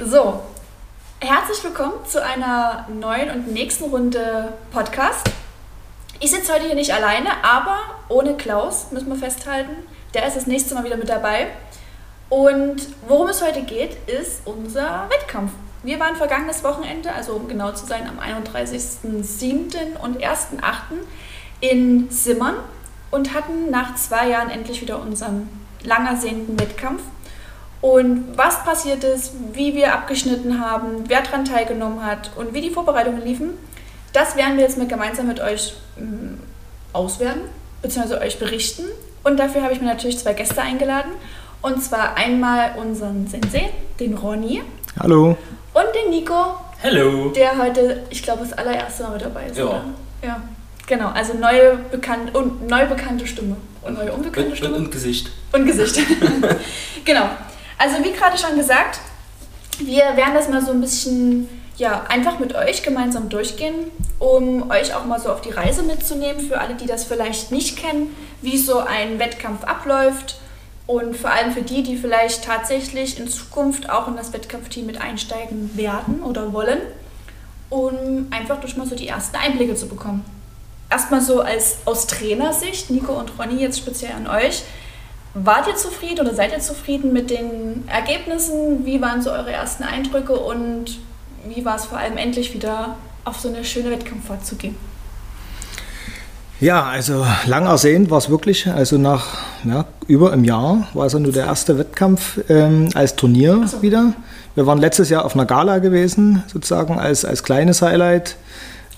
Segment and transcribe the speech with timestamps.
[0.00, 0.44] So,
[1.18, 5.28] herzlich willkommen zu einer neuen und nächsten Runde Podcast.
[6.20, 9.72] Ich sitze heute hier nicht alleine, aber ohne Klaus, müssen wir festhalten.
[10.14, 11.48] Der ist das nächste Mal wieder mit dabei.
[12.28, 12.76] Und
[13.08, 15.50] worum es heute geht, ist unser Wettkampf.
[15.82, 19.96] Wir waren vergangenes Wochenende, also um genau zu sein, am 31.07.
[20.00, 20.62] und 1.08.
[21.58, 22.54] in Simmern
[23.10, 25.48] und hatten nach zwei Jahren endlich wieder unseren
[25.82, 27.02] lang ersehnten Wettkampf.
[27.80, 32.70] Und was passiert ist, wie wir abgeschnitten haben, wer daran teilgenommen hat und wie die
[32.70, 33.50] Vorbereitungen liefen,
[34.12, 36.40] das werden wir jetzt mit, gemeinsam mit euch ähm,
[36.92, 37.42] auswerten,
[37.82, 38.84] beziehungsweise euch berichten.
[39.22, 41.12] Und dafür habe ich mir natürlich zwei Gäste eingeladen.
[41.60, 44.62] Und zwar einmal unseren Sensei, den Ronny.
[44.98, 45.36] Hallo.
[45.74, 46.54] Und den Nico.
[46.82, 47.30] Hallo.
[47.30, 49.58] Der heute, ich glaube, das allererste Mal mit dabei ist.
[49.58, 49.64] Ja.
[49.64, 49.84] Oder?
[50.22, 50.42] Ja.
[50.86, 53.56] Genau, also neue, bekannt, und, neu bekannte Stimme.
[53.82, 54.76] Und neue unbekannte Und, Stimme.
[54.76, 55.30] und, und Gesicht.
[55.52, 56.00] Und Gesicht.
[57.04, 57.28] genau.
[57.78, 59.00] Also wie gerade schon gesagt,
[59.78, 63.74] wir werden das mal so ein bisschen ja, einfach mit euch gemeinsam durchgehen,
[64.18, 67.78] um euch auch mal so auf die Reise mitzunehmen, für alle, die das vielleicht nicht
[67.78, 70.40] kennen, wie so ein Wettkampf abläuft
[70.88, 75.00] und vor allem für die, die vielleicht tatsächlich in Zukunft auch in das Wettkampfteam mit
[75.00, 76.80] einsteigen werden oder wollen,
[77.70, 80.24] um einfach durch mal so die ersten Einblicke zu bekommen.
[80.90, 84.62] Erstmal so als aus Trainersicht, Nico und Ronny jetzt speziell an euch.
[85.34, 88.84] Wart ihr zufrieden oder seid ihr zufrieden mit den Ergebnissen?
[88.84, 90.98] Wie waren so eure ersten Eindrücke und
[91.46, 94.76] wie war es vor allem endlich wieder auf so eine schöne Wettkampffahrt zu gehen?
[96.60, 98.66] Ja, also lang ersehnt war es wirklich.
[98.66, 99.26] Also nach
[99.64, 103.80] ja, über einem Jahr war es ja nur der erste Wettkampf ähm, als Turnier so.
[103.80, 104.12] wieder.
[104.56, 108.34] Wir waren letztes Jahr auf einer Gala gewesen, sozusagen als, als kleines Highlight.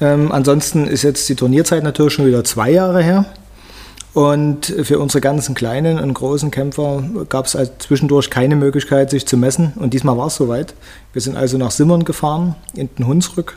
[0.01, 3.27] Ähm, ansonsten ist jetzt die Turnierzeit natürlich schon wieder zwei Jahre her.
[4.12, 9.27] Und für unsere ganzen kleinen und großen Kämpfer gab es also zwischendurch keine Möglichkeit, sich
[9.27, 9.72] zu messen.
[9.77, 10.75] Und diesmal war es soweit.
[11.12, 13.56] Wir sind also nach Simmern gefahren, in den Hunsrück.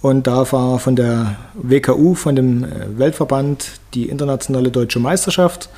[0.00, 5.68] Und da war von der WKU, von dem äh, Weltverband, die internationale deutsche Meisterschaft,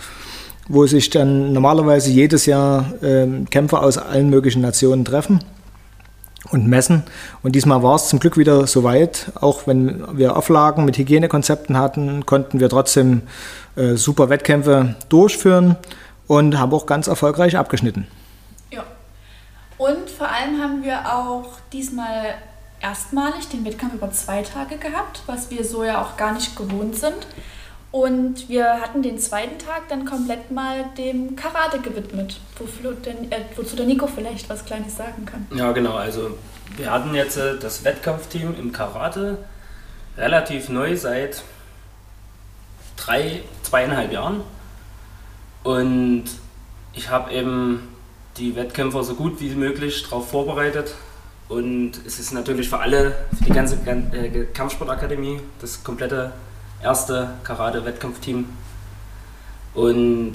[0.69, 5.41] wo sich dann normalerweise jedes Jahr äh, Kämpfer aus allen möglichen Nationen treffen
[6.55, 7.03] und messen.
[7.43, 9.33] Und diesmal war es zum Glück wieder soweit.
[9.35, 13.23] Auch wenn wir Auflagen mit Hygienekonzepten hatten, konnten wir trotzdem
[13.77, 15.77] äh, super Wettkämpfe durchführen
[16.27, 18.07] und haben auch ganz erfolgreich abgeschnitten.
[18.71, 18.85] Ja.
[19.77, 22.35] Und vor allem haben wir auch diesmal
[22.81, 26.97] erstmalig den Wettkampf über zwei Tage gehabt, was wir so ja auch gar nicht gewohnt
[26.97, 27.27] sind.
[27.95, 33.43] Und wir hatten den zweiten Tag dann komplett mal dem Karate gewidmet, wofür denn, äh,
[33.55, 35.47] wozu der Nico vielleicht was Kleines sagen kann.
[35.57, 35.93] Ja, genau.
[35.95, 36.37] Also
[36.77, 39.39] wir hatten jetzt äh, das Wettkampfteam im Karate
[40.19, 41.45] relativ neu seit
[42.97, 44.41] drei, zweieinhalb Jahren.
[45.63, 46.25] Und
[46.95, 47.89] ich habe eben
[48.39, 50.97] die Wettkämpfer so gut wie möglich darauf vorbereitet.
[51.49, 56.33] Und es ist natürlich für alle, für die ganze Gan- äh, Kampfsportakademie, das komplette
[56.85, 58.47] erste Karate-Wettkampfteam.
[59.75, 60.35] Und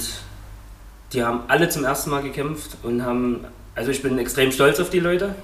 [1.14, 3.46] die haben alle zum ersten Mal gekämpft und haben,
[3.76, 5.36] also ich bin extrem stolz auf die Leute.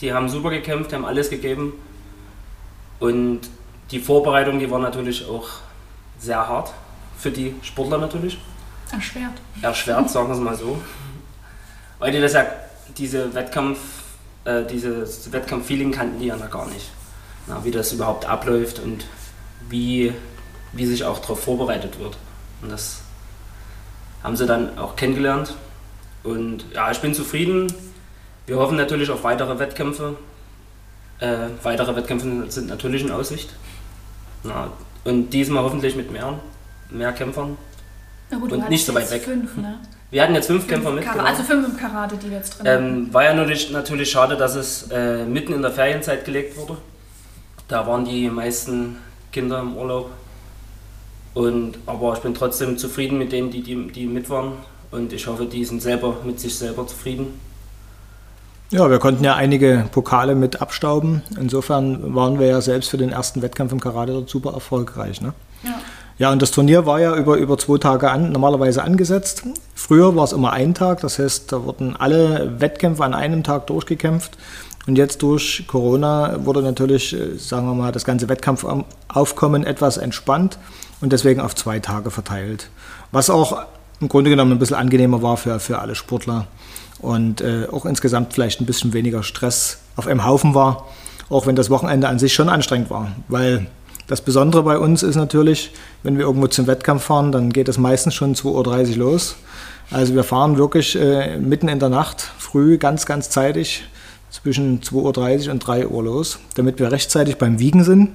[0.00, 1.72] Die haben super gekämpft, haben alles gegeben.
[2.98, 3.40] Und
[3.90, 5.48] die Vorbereitung, die war natürlich auch
[6.18, 6.72] sehr hart
[7.16, 8.38] für die Sportler natürlich.
[8.92, 9.32] Erschwert.
[9.62, 10.80] Erschwert, sagen wir es mal so.
[11.98, 12.44] Weil die das ja,
[12.98, 13.78] diese Wettkampf,
[14.44, 16.90] äh, dieses Wettkampf-Feeling kannten die ja noch gar nicht.
[17.46, 19.04] Na, wie das überhaupt abläuft und
[19.68, 20.12] wie,
[20.72, 22.16] wie sich auch darauf vorbereitet wird.
[22.62, 23.00] Und das
[24.22, 25.54] haben sie dann auch kennengelernt.
[26.22, 27.72] Und ja, ich bin zufrieden.
[28.46, 30.16] Wir hoffen natürlich auf weitere Wettkämpfe.
[31.18, 33.50] Äh, weitere Wettkämpfe sind natürlich in Aussicht.
[34.42, 34.68] Na,
[35.04, 36.38] und diesmal hoffentlich mit mehr,
[36.90, 37.56] mehr Kämpfern.
[38.30, 39.22] Na gut, Und nicht so weit weg.
[39.22, 39.78] Fünf, ne?
[40.10, 41.04] Wir hatten jetzt fünf Kämpfer Fünf mit.
[41.04, 41.28] Kara- genau.
[41.28, 42.66] Also fünf im Karate, die wir jetzt drin.
[42.66, 46.76] Ähm, war ja natürlich, natürlich schade, dass es äh, mitten in der Ferienzeit gelegt wurde.
[47.66, 48.96] Da waren die meisten
[49.34, 50.10] Kinder im Urlaub.
[51.34, 54.52] Und, aber ich bin trotzdem zufrieden mit denen, die, die, die mit waren.
[54.92, 57.40] Und ich hoffe, die sind selber mit sich selber zufrieden.
[58.70, 61.22] Ja, wir konnten ja einige Pokale mit abstauben.
[61.38, 65.20] Insofern waren wir ja selbst für den ersten Wettkampf im Karate dort super erfolgreich.
[65.20, 65.34] Ne?
[65.64, 65.80] Ja.
[66.16, 69.42] Ja, und das Turnier war ja über, über zwei Tage an, normalerweise angesetzt.
[69.74, 73.66] Früher war es immer ein Tag, das heißt, da wurden alle Wettkämpfe an einem Tag
[73.66, 74.38] durchgekämpft.
[74.86, 80.58] Und jetzt durch Corona wurde natürlich, äh, sagen wir mal, das ganze Wettkampfaufkommen etwas entspannt
[81.00, 82.68] und deswegen auf zwei Tage verteilt.
[83.12, 83.64] Was auch
[84.00, 86.46] im Grunde genommen ein bisschen angenehmer war für, für alle Sportler
[86.98, 90.88] und äh, auch insgesamt vielleicht ein bisschen weniger Stress auf einem Haufen war,
[91.30, 93.66] auch wenn das Wochenende an sich schon anstrengend war, weil
[94.06, 95.70] das Besondere bei uns ist natürlich,
[96.02, 99.36] wenn wir irgendwo zum Wettkampf fahren, dann geht es meistens schon 2.30 Uhr los.
[99.90, 103.84] Also wir fahren wirklich äh, mitten in der Nacht, früh, ganz, ganz zeitig,
[104.42, 108.10] zwischen 2.30 Uhr und 3 Uhr los, damit wir rechtzeitig beim Wiegen sind.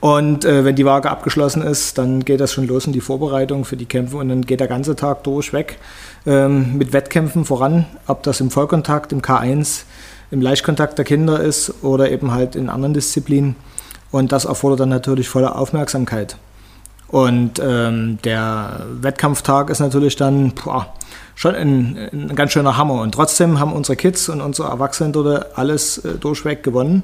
[0.00, 3.64] Und äh, wenn die Waage abgeschlossen ist, dann geht das schon los in die Vorbereitung
[3.64, 5.78] für die Kämpfe und dann geht der ganze Tag durchweg
[6.26, 9.84] ähm, mit Wettkämpfen voran, ob das im Vollkontakt, im K1,
[10.30, 13.56] im Leichtkontakt der Kinder ist oder eben halt in anderen Disziplinen.
[14.10, 16.36] Und das erfordert dann natürlich volle Aufmerksamkeit.
[17.08, 20.92] Und ähm, der Wettkampftag ist natürlich dann boah,
[21.34, 23.00] schon ein, ein, ganz schöner Hammer.
[23.02, 27.02] Und trotzdem haben unsere Kids und unsere Erwachsenen dort alles äh, durchweg gewonnen.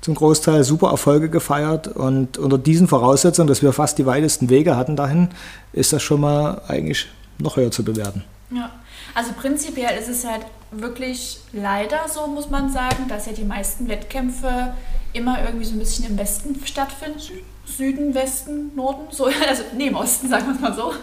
[0.00, 1.88] Zum Großteil super Erfolge gefeiert.
[1.88, 5.28] Und unter diesen Voraussetzungen, dass wir fast die weitesten Wege hatten dahin,
[5.72, 7.06] ist das schon mal eigentlich
[7.38, 8.24] noch höher zu bewerten.
[8.50, 8.70] Ja,
[9.14, 13.88] also prinzipiell ist es halt wirklich leider so, muss man sagen, dass ja die meisten
[13.88, 14.74] Wettkämpfe
[15.12, 17.40] immer irgendwie so ein bisschen im Westen stattfinden.
[17.66, 20.94] Süden, Westen, Norden, so, also neben Osten, sagen wir es mal so.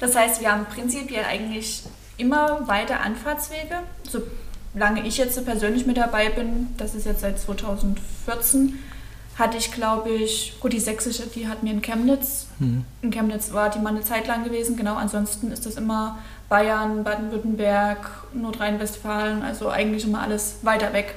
[0.00, 1.82] Das heißt, wir haben prinzipiell eigentlich
[2.16, 3.80] immer weiter Anfahrtswege.
[4.08, 8.78] Solange ich jetzt persönlich mit dabei bin, das ist jetzt seit 2014,
[9.38, 12.46] hatte ich, glaube ich, gut, die sächsische, die hatten wir in Chemnitz.
[12.58, 12.84] Mhm.
[13.02, 14.96] In Chemnitz war die mal eine Zeit lang gewesen, genau.
[14.96, 16.18] Ansonsten ist das immer
[16.48, 21.14] Bayern, Baden-Württemberg, Nordrhein-Westfalen, also eigentlich immer alles weiter weg.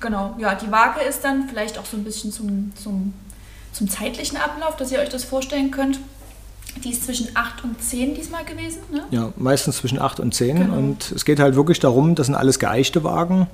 [0.00, 3.12] Genau, ja, die Waage ist dann vielleicht auch so ein bisschen zum, zum,
[3.72, 6.00] zum zeitlichen Ablauf, dass ihr euch das vorstellen könnt.
[6.84, 9.04] Die ist zwischen 8 und 10 diesmal gewesen, ne?
[9.10, 10.56] Ja, meistens zwischen 8 und 10.
[10.56, 10.76] Genau.
[10.76, 13.48] Und es geht halt wirklich darum, das sind alles geeichte Wagen.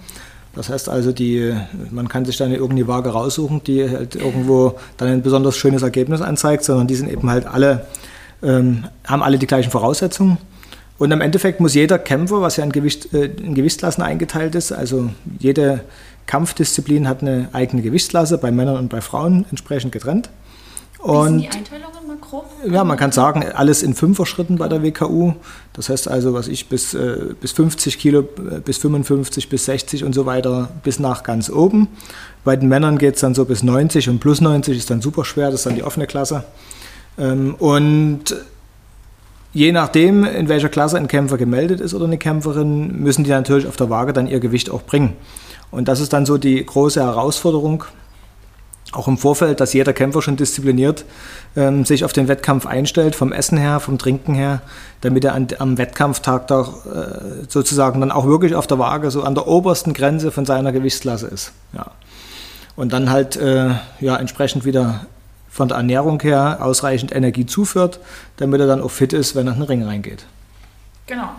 [0.55, 1.55] Das heißt also, die,
[1.91, 6.23] man kann sich dann irgendeine Waage raussuchen, die halt irgendwo dann ein besonders schönes Ergebnis
[6.23, 7.87] anzeigt, sondern die sind eben halt alle,
[8.43, 10.39] ähm, haben alle die gleichen Voraussetzungen.
[10.99, 14.73] Und im Endeffekt muss jeder Kämpfer, was ja in, Gewicht, äh, in Gewichtsklassen eingeteilt ist,
[14.73, 15.85] also jede
[16.27, 20.31] Kampfdisziplin hat eine eigene Gewichtsklasse, bei Männern und bei Frauen entsprechend getrennt.
[20.99, 22.47] Und, Wie sind die Einteilungen mal grob?
[22.69, 25.35] Ja, man kann sagen, alles in Fünfer-Schritten bei der WKU.
[25.73, 30.05] Das heißt also, was ich bis, äh, bis 50 Kilo, äh, bis 55, bis 60
[30.05, 31.89] und so weiter, bis nach ganz oben.
[32.45, 35.25] Bei den Männern geht es dann so bis 90 und plus 90 ist dann super
[35.25, 36.45] schwer, das ist dann die offene Klasse.
[37.19, 38.35] Ähm, und
[39.57, 43.67] Je nachdem, in welcher Klasse ein Kämpfer gemeldet ist oder eine Kämpferin, müssen die natürlich
[43.67, 45.15] auf der Waage dann ihr Gewicht auch bringen.
[45.71, 47.85] Und das ist dann so die große Herausforderung,
[48.93, 51.05] auch im Vorfeld, dass jeder Kämpfer schon diszipliniert
[51.57, 54.63] ähm, sich auf den Wettkampf einstellt, vom Essen her, vom Trinken her,
[55.01, 59.23] damit er an, am Wettkampftag doch äh, sozusagen dann auch wirklich auf der Waage so
[59.23, 61.53] an der obersten Grenze von seiner Gewichtsklasse ist.
[61.73, 61.91] Ja.
[62.77, 65.07] Und dann halt äh, ja, entsprechend wieder
[65.49, 67.99] von der Ernährung her ausreichend Energie zuführt,
[68.37, 70.27] damit er dann auch fit ist, wenn er in den Ring reingeht.
[71.07, 71.31] Genau.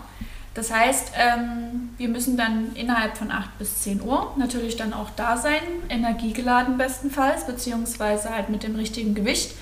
[0.58, 5.08] Das heißt, ähm, wir müssen dann innerhalb von 8 bis 10 Uhr natürlich dann auch
[5.14, 9.54] da sein, energiegeladen bestenfalls, beziehungsweise halt mit dem richtigen Gewicht.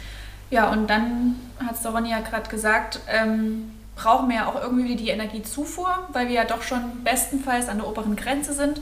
[0.48, 4.96] Ja, und dann hat es Ronny ja gerade gesagt, ähm, brauchen wir ja auch irgendwie
[4.96, 8.80] die Energiezufuhr, weil wir ja doch schon bestenfalls an der oberen Grenze sind.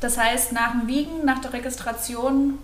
[0.00, 2.58] Das heißt, nach dem Wiegen, nach der Registration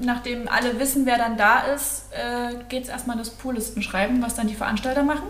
[0.00, 4.34] nachdem alle wissen, wer dann da ist, äh, geht es erstmal das Poollisten schreiben, was
[4.34, 5.26] dann die Veranstalter machen.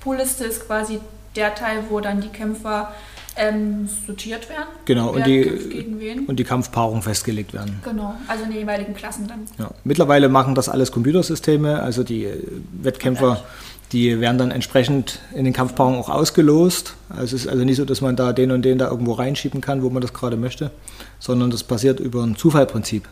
[0.00, 1.00] Poolliste ist quasi
[1.36, 2.92] der Teil, wo dann die Kämpfer
[3.36, 4.68] ähm, sortiert werden.
[4.86, 7.80] Genau, und die, und die Kampfpaarung festgelegt werden.
[7.84, 9.40] Genau, also in den jeweiligen Klassen dann.
[9.58, 9.70] Ja.
[9.84, 12.42] Mittlerweile machen das alles Computersysteme, also die äh,
[12.82, 13.44] Wettkämpfer,
[13.92, 16.94] die werden dann entsprechend in den Kampfpaarungen auch ausgelost.
[17.10, 19.60] Also es ist also nicht so, dass man da den und den da irgendwo reinschieben
[19.60, 20.70] kann, wo man das gerade möchte,
[21.18, 23.06] sondern das passiert über ein Zufallprinzip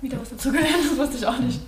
[0.00, 1.60] wieder was dazu gelernt, das wusste ich auch nicht.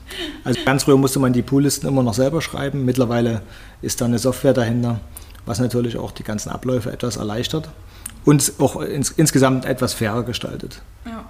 [0.45, 2.85] Also ganz früher musste man die Poollisten immer noch selber schreiben.
[2.85, 3.43] Mittlerweile
[3.83, 5.00] ist da eine Software dahinter,
[5.50, 7.69] was natürlich auch die ganzen Abläufe etwas erleichtert
[8.25, 10.80] und auch ins, insgesamt etwas fairer gestaltet.
[11.04, 11.25] Ja.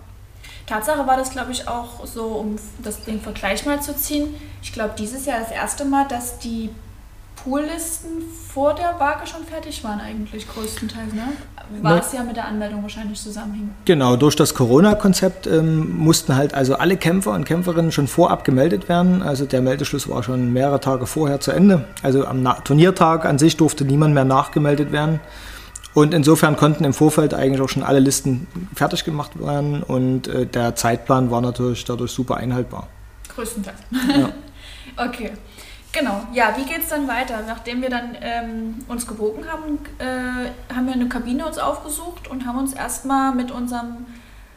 [0.66, 4.34] Tatsache war das, glaube ich, auch so, um das, den Vergleich mal zu ziehen.
[4.62, 6.68] Ich glaube, dieses Jahr das erste Mal, dass die
[7.44, 11.28] Poollisten vor der Waage schon fertig waren eigentlich größtenteils, ne?
[11.82, 13.74] War es ja mit der Anmeldung wahrscheinlich zusammenhängen.
[13.84, 18.88] Genau, durch das Corona-Konzept ähm, mussten halt also alle Kämpfer und Kämpferinnen schon vorab gemeldet
[18.88, 19.22] werden.
[19.22, 21.84] Also der Meldeschluss war schon mehrere Tage vorher zu Ende.
[22.02, 25.20] Also am Na Turniertag an sich durfte niemand mehr nachgemeldet werden.
[25.94, 30.46] Und insofern konnten im Vorfeld eigentlich auch schon alle Listen fertig gemacht werden und äh,
[30.46, 32.88] der Zeitplan war natürlich dadurch super einhaltbar.
[33.34, 33.78] Größtenteils.
[34.16, 34.32] Ja.
[35.04, 35.32] okay.
[35.92, 37.42] Genau, ja, wie geht es dann weiter?
[37.46, 42.46] Nachdem wir dann ähm, uns gewogen haben, äh, haben wir eine Kabine uns aufgesucht und
[42.46, 44.06] haben uns erstmal mit unseren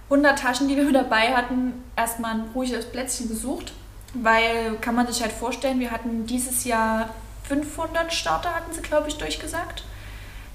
[0.10, 3.74] 100 Taschen, die wir dabei hatten, erstmal ein ruhiges Plätzchen gesucht.
[4.14, 7.10] Weil, kann man sich halt vorstellen, wir hatten dieses Jahr
[7.48, 9.84] 500 Starter, hatten sie, glaube ich, durchgesagt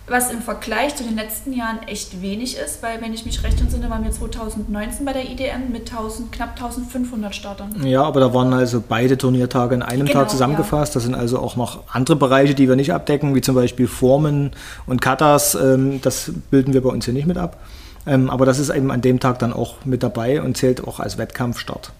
[0.08, 3.60] was im Vergleich zu den letzten Jahren echt wenig ist, weil wenn ich mich recht
[3.60, 7.86] entsinne, waren wir 2019 bei der IDM mit 1000, knapp 1500 Startern.
[7.86, 10.94] Ja, aber da waren also beide Turniertage in einem genau, Tag zusammengefasst.
[10.94, 10.98] Ja.
[10.98, 14.52] Das sind also auch noch andere Bereiche, die wir nicht abdecken, wie zum Beispiel Formen
[14.86, 15.54] und Katas.
[15.54, 17.58] Ähm, das bilden wir bei uns hier nicht mit ab.
[18.06, 21.00] Ähm, aber das ist eben an dem Tag dann auch mit dabei und zählt auch
[21.00, 21.92] als Wettkampfstart.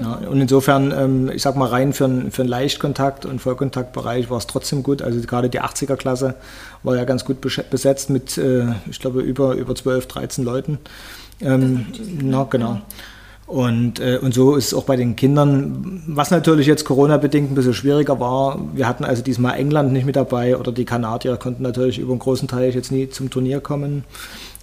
[0.00, 4.28] Ja, und insofern, ähm, ich sag mal rein für, einen, für einen Leichtkontakt- und Vollkontaktbereich
[4.28, 5.02] war es trotzdem gut.
[5.02, 6.34] Also gerade die 80er-Klasse
[6.82, 10.78] war ja ganz gut besetzt mit, äh, ich glaube, über, über 12, 13 Leuten.
[11.40, 11.86] Ähm,
[12.22, 12.80] na, genau.
[13.46, 17.54] Und, äh, und so ist es auch bei den Kindern, was natürlich jetzt Corona-bedingt ein
[17.54, 18.58] bisschen schwieriger war.
[18.72, 22.20] Wir hatten also diesmal England nicht mit dabei oder die Kanadier konnten natürlich über einen
[22.20, 24.04] großen Teil jetzt nie zum Turnier kommen.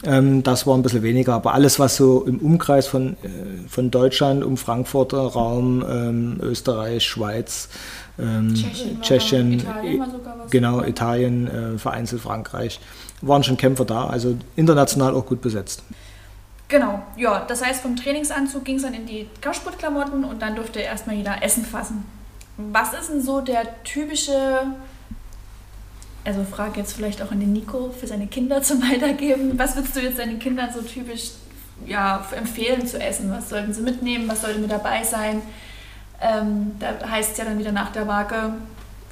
[0.04, 1.34] Ähm, das war ein bisschen weniger.
[1.34, 7.06] Aber alles, was so im Umkreis von, äh, von Deutschland, um Frankfurter Raum, ähm, Österreich,
[7.06, 7.70] Schweiz,
[8.20, 10.04] ähm, Tschechien, Tschechien Italien
[10.50, 12.80] genau, Italien, äh, vereinzelt Frankreich,
[13.22, 14.08] waren schon Kämpfer da.
[14.08, 15.84] Also international auch gut besetzt.
[16.68, 20.80] Genau, ja, das heißt, vom Trainingsanzug ging es dann in die Kampfsportklamotten und dann durfte
[20.80, 22.06] erstmal jeder Essen fassen.
[22.58, 24.68] Was ist denn so der typische
[26.24, 29.58] also frage jetzt vielleicht auch an den Nico für seine Kinder zum Weitergeben.
[29.58, 31.32] Was würdest du jetzt deinen Kindern so typisch
[31.86, 33.32] ja, empfehlen zu essen?
[33.32, 34.28] Was sollten sie mitnehmen?
[34.28, 35.42] Was sollte mit dabei sein?
[36.22, 38.54] Ähm, da heißt es ja dann wieder nach der Waage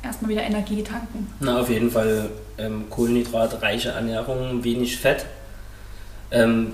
[0.03, 1.27] erstmal wieder Energie tanken.
[1.39, 5.25] Na, auf jeden Fall ähm, kohlenhydratreiche Ernährung, wenig Fett.
[6.31, 6.73] Ähm,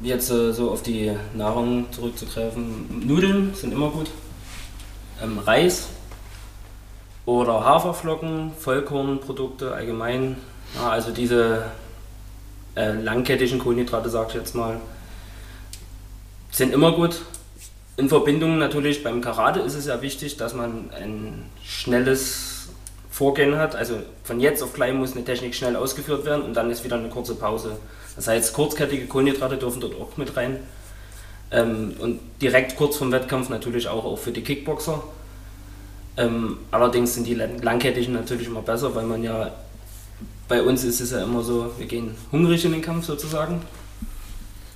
[0.00, 3.06] jetzt äh, so auf die Nahrung zurückzugreifen.
[3.06, 4.10] Nudeln sind immer gut.
[5.22, 5.88] Ähm, Reis
[7.26, 10.36] oder Haferflocken, Vollkornprodukte allgemein.
[10.74, 11.64] Ja, also diese
[12.74, 14.80] äh, langkettigen Kohlenhydrate, sag ich jetzt mal,
[16.50, 17.22] sind immer gut.
[17.96, 22.68] In Verbindung natürlich beim Karate ist es ja wichtig, dass man ein schnelles
[23.10, 23.76] Vorgehen hat.
[23.76, 26.96] Also von jetzt auf gleich muss eine Technik schnell ausgeführt werden und dann ist wieder
[26.96, 27.76] eine kurze Pause.
[28.16, 30.58] Das heißt, kurzkettige Kohlenhydrate dürfen dort auch mit rein.
[31.52, 35.04] Ähm, und direkt kurz vom Wettkampf natürlich auch, auch für die Kickboxer.
[36.16, 39.52] Ähm, allerdings sind die langkettigen natürlich immer besser, weil man ja,
[40.48, 43.62] bei uns ist es ja immer so, wir gehen hungrig in den Kampf sozusagen.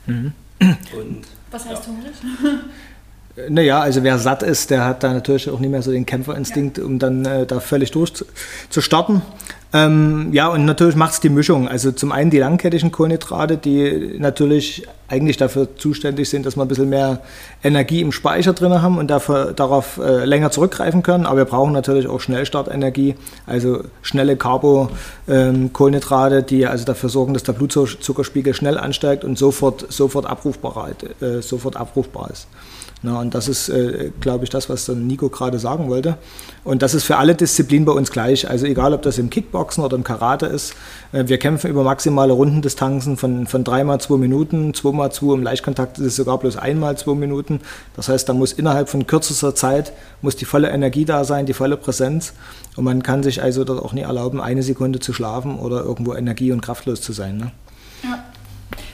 [0.06, 0.32] Mhm.
[0.60, 1.92] Und, Was heißt ja.
[1.92, 2.12] hungrig?
[3.48, 6.78] Naja, also wer satt ist, der hat da natürlich auch nicht mehr so den Kämpferinstinkt,
[6.78, 6.84] ja.
[6.84, 9.22] um dann äh, da völlig durchzustarten.
[9.70, 11.68] Ähm, ja, und natürlich macht es die Mischung.
[11.68, 16.68] Also zum einen die langkettigen Kohlenhydrate, die natürlich eigentlich dafür zuständig sind, dass wir ein
[16.68, 17.20] bisschen mehr
[17.62, 21.26] Energie im Speicher drin haben und dafür, darauf äh, länger zurückgreifen können.
[21.26, 23.16] Aber wir brauchen natürlich auch Schnellstartenergie,
[23.46, 29.92] also schnelle Carbo-Kohlenhydrate, ähm, die also dafür sorgen, dass der Blutzuckerspiegel schnell ansteigt und sofort,
[29.92, 32.46] sofort, abrufbar, äh, sofort abrufbar ist.
[33.00, 36.18] Na, und das ist, äh, glaube ich, das, was dann Nico gerade sagen wollte.
[36.64, 38.50] Und das ist für alle Disziplinen bei uns gleich.
[38.50, 40.74] Also egal, ob das im Kickboxen oder im Karate ist.
[41.12, 45.34] Äh, wir kämpfen über maximale Rundendistanzen von, von dreimal zwei Minuten, zweimal zwei.
[45.34, 47.60] Im Leichtkontakt ist es sogar bloß einmal zwei Minuten.
[47.94, 51.54] Das heißt, da muss innerhalb von kürzester Zeit muss die volle Energie da sein, die
[51.54, 52.32] volle Präsenz.
[52.74, 56.14] Und man kann sich also dort auch nie erlauben, eine Sekunde zu schlafen oder irgendwo
[56.14, 57.36] energie- und kraftlos zu sein.
[57.36, 57.52] Ne?
[58.02, 58.24] Ja.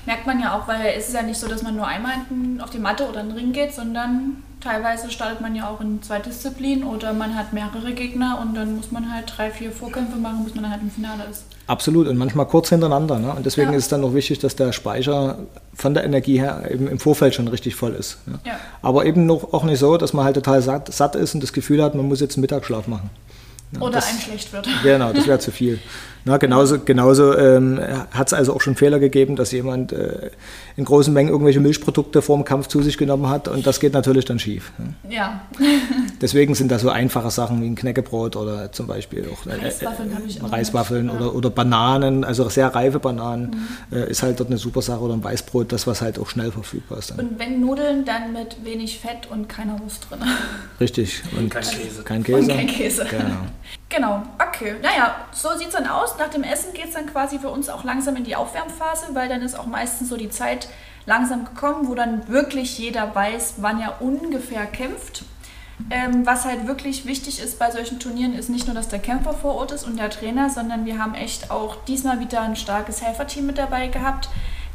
[0.07, 2.15] Merkt man ja auch, weil es ist ja nicht so, dass man nur einmal
[2.63, 6.03] auf die Matte oder in den Ring geht, sondern teilweise startet man ja auch in
[6.03, 10.17] zwei Disziplinen oder man hat mehrere Gegner und dann muss man halt drei, vier Vorkämpfe
[10.17, 11.45] machen, bis man dann halt im Finale ist.
[11.67, 13.19] Absolut und manchmal kurz hintereinander.
[13.19, 13.33] Ne?
[13.33, 13.77] Und deswegen ja.
[13.77, 15.39] ist es dann noch wichtig, dass der Speicher
[15.75, 18.27] von der Energie her eben im Vorfeld schon richtig voll ist.
[18.27, 18.39] Ne?
[18.45, 18.59] Ja.
[18.83, 21.53] Aber eben noch, auch nicht so, dass man halt total satt, satt ist und das
[21.53, 23.11] Gefühl hat, man muss jetzt einen Mittagsschlaf machen.
[23.81, 24.69] Oder das, einem schlecht wird.
[24.83, 25.79] Genau, das wäre zu viel.
[26.27, 27.79] Na, genauso genauso ähm,
[28.13, 30.31] hat es also auch schon Fehler gegeben, dass jemand äh,
[30.77, 33.93] in großen Mengen irgendwelche Milchprodukte vor dem Kampf zu sich genommen hat und das geht
[33.93, 34.73] natürlich dann schief.
[34.79, 34.95] Ne?
[35.11, 35.43] Ja.
[36.23, 40.11] Deswegen sind da so einfache Sachen wie ein Knäckebrot oder zum Beispiel auch äh, Reiswaffeln,
[40.13, 41.33] äh, Reiswaffeln oder, ja.
[41.33, 43.97] oder Bananen, also sehr reife Bananen, mhm.
[43.97, 46.51] äh, ist halt dort eine super Sache oder ein Weißbrot, das was halt auch schnell
[46.51, 47.11] verfügbar ist.
[47.11, 47.19] Dann.
[47.19, 50.21] Und wenn Nudeln, dann mit wenig Fett und keiner Wurst drin.
[50.81, 51.23] Richtig.
[51.37, 52.03] Und kein Käse.
[52.03, 52.39] Kein Käse.
[52.39, 53.07] Und kein Käse.
[53.11, 53.47] Genau.
[53.89, 54.77] Genau, okay.
[54.83, 56.19] Naja, so sieht es dann aus.
[56.19, 59.29] Nach dem Essen geht es dann quasi für uns auch langsam in die Aufwärmphase, weil
[59.29, 60.69] dann ist auch meistens so die Zeit
[61.07, 65.25] langsam gekommen, wo dann wirklich jeder weiß, wann er ungefähr kämpft.
[65.91, 69.35] Ähm, was halt wirklich wichtig ist bei solchen Turnieren, ist nicht nur, dass der Kämpfer
[69.35, 73.03] vor Ort ist und der Trainer, sondern wir haben echt auch diesmal wieder ein starkes
[73.03, 74.29] Helferteam mit dabei gehabt,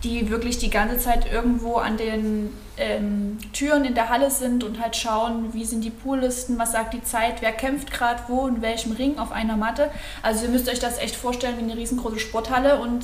[0.03, 4.82] die wirklich die ganze Zeit irgendwo an den ähm, Türen in der Halle sind und
[4.82, 8.62] halt schauen, wie sind die Poollisten, was sagt die Zeit, wer kämpft gerade wo, in
[8.62, 9.91] welchem Ring auf einer Matte.
[10.22, 13.03] Also ihr müsst euch das echt vorstellen wie eine riesengroße Sporthalle und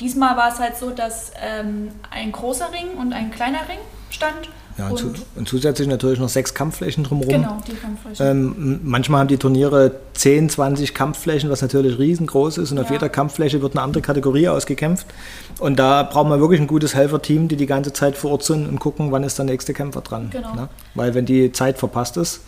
[0.00, 3.78] diesmal war es halt so, dass ähm, ein großer Ring und ein kleiner Ring
[4.10, 4.48] stand.
[4.80, 7.42] Ja, und, und, und, zusätzlich natürlich noch sechs Kampfflächen drumherum.
[7.42, 8.26] Genau, die Kampfflächen.
[8.26, 12.70] Ähm, manchmal haben die Turniere 10, 20 Kampfflächen, was natürlich riesengroß ist.
[12.70, 12.84] Und ja.
[12.84, 15.06] auf jeder Kampffläche wird eine andere Kategorie ausgekämpft.
[15.58, 18.66] Und da braucht man wirklich ein gutes Helferteam, die die ganze Zeit vor Ort sind
[18.66, 20.30] und gucken, wann ist der nächste Kämpfer dran.
[20.30, 20.54] Genau.
[20.54, 20.68] Ne?
[20.94, 22.40] Weil wenn die Zeit verpasst ist,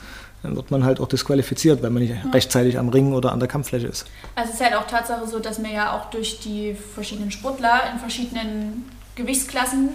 [0.42, 3.48] dann wird man halt auch disqualifiziert, wenn man nicht rechtzeitig am Ring oder an der
[3.48, 4.06] Kampffläche ist.
[4.34, 7.82] Also es ist halt auch Tatsache so, dass man ja auch durch die verschiedenen Sportler
[7.92, 9.90] in verschiedenen Gewichtsklassen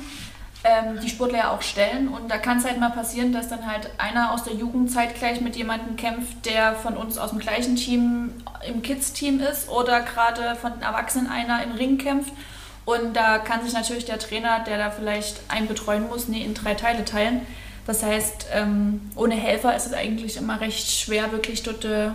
[0.63, 2.07] ähm, die Sportler ja auch stellen.
[2.07, 5.41] Und da kann es halt mal passieren, dass dann halt einer aus der Jugend zeitgleich
[5.41, 8.33] mit jemandem kämpft, der von uns aus dem gleichen Team
[8.67, 12.33] im Kids-Team ist oder gerade von den Erwachsenen einer im Ring kämpft.
[12.85, 16.53] Und da kann sich natürlich der Trainer, der da vielleicht einen betreuen muss, nee, in
[16.53, 17.41] drei Teile teilen.
[17.85, 22.11] Das heißt, ähm, ohne Helfer ist es eigentlich immer recht schwer, wirklich dort äh,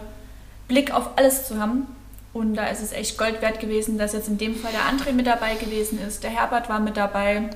[0.69, 1.87] Blick auf alles zu haben.
[2.33, 5.13] Und da ist es echt Gold wert gewesen, dass jetzt in dem Fall der André
[5.13, 6.23] mit dabei gewesen ist.
[6.25, 7.51] Der Herbert war mit dabei,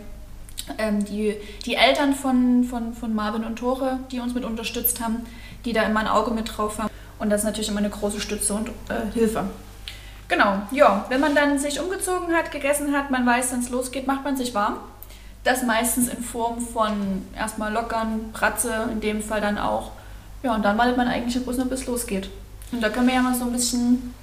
[0.79, 5.27] ähm, die, die Eltern von, von, von Marvin und Tore, die uns mit unterstützt haben,
[5.65, 6.91] die da immer ein Auge mit drauf haben.
[7.19, 9.45] Und das ist natürlich immer eine große Stütze und äh, Hilfe.
[10.29, 14.07] Genau, ja, wenn man dann sich umgezogen hat, gegessen hat, man weiß, wenn es losgeht,
[14.07, 14.79] macht man sich warm.
[15.45, 19.93] Das meistens in Form von erstmal lockern, Bratze, in dem Fall dann auch.
[20.43, 22.29] Ja, und dann wartet man eigentlich bloß noch, bis es losgeht.
[22.73, 24.15] Und da können wir ja mal so ein bisschen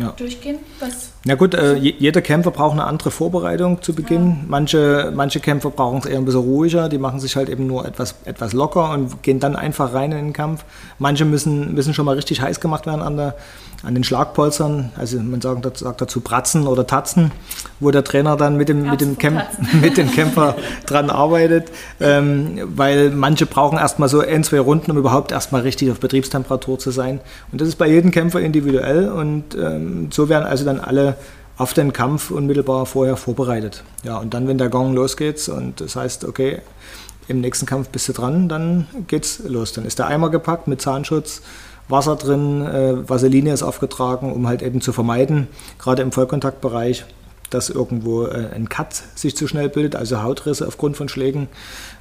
[0.00, 0.10] ja.
[0.10, 0.58] durchgehen?
[0.78, 4.46] Was ja gut, äh, jeder Kämpfer braucht eine andere Vorbereitung zu Beginn.
[4.48, 7.84] Manche, manche Kämpfer brauchen es eher ein bisschen ruhiger, die machen sich halt eben nur
[7.84, 10.64] etwas, etwas locker und gehen dann einfach rein in den Kampf.
[10.98, 13.34] Manche müssen, müssen schon mal richtig heiß gemacht werden an, der,
[13.82, 17.32] an den Schlagpolstern, also man sagt, sagt dazu Bratzen oder Tatzen,
[17.80, 19.42] wo der Trainer dann mit dem, mit dem, Kämp
[19.82, 24.96] mit dem Kämpfer dran arbeitet, ähm, weil manche brauchen erstmal so ein, zwei Runden, um
[24.96, 27.20] überhaupt erstmal richtig auf Betriebstemperatur zu sein.
[27.52, 31.09] Und das ist bei jedem Kämpfer individuell und ähm, so werden also dann alle
[31.56, 33.84] auf den Kampf unmittelbar vorher vorbereitet.
[34.02, 36.62] Ja, und dann, wenn der Gong losgeht und das heißt, okay,
[37.28, 39.72] im nächsten Kampf bist du dran, dann geht's los.
[39.72, 41.42] Dann ist der Eimer gepackt mit Zahnschutz,
[41.88, 45.48] Wasser drin, äh, Vaseline ist aufgetragen, um halt eben zu vermeiden,
[45.78, 47.04] gerade im Vollkontaktbereich,
[47.50, 51.48] dass irgendwo äh, ein Cut sich zu schnell bildet, also Hautrisse aufgrund von Schlägen.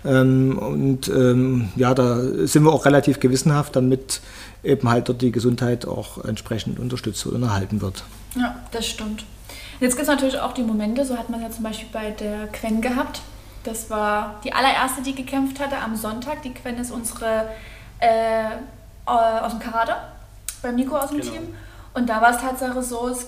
[0.05, 4.21] Ähm, und ähm, ja, da sind wir auch relativ gewissenhaft, damit
[4.63, 8.03] eben halt dort die Gesundheit auch entsprechend unterstützt und erhalten wird.
[8.36, 9.25] Ja, das stimmt.
[9.79, 12.48] Jetzt gibt es natürlich auch die Momente, so hat man ja zum Beispiel bei der
[12.48, 13.21] Quen gehabt.
[13.63, 16.41] Das war die allererste, die gekämpft hatte am Sonntag.
[16.43, 17.49] Die Quen ist unsere
[17.99, 18.45] äh,
[19.06, 19.95] aus dem Karate,
[20.62, 21.32] beim Nico aus dem genau.
[21.32, 21.56] Team.
[21.93, 23.27] Und da war es Tatsache so, es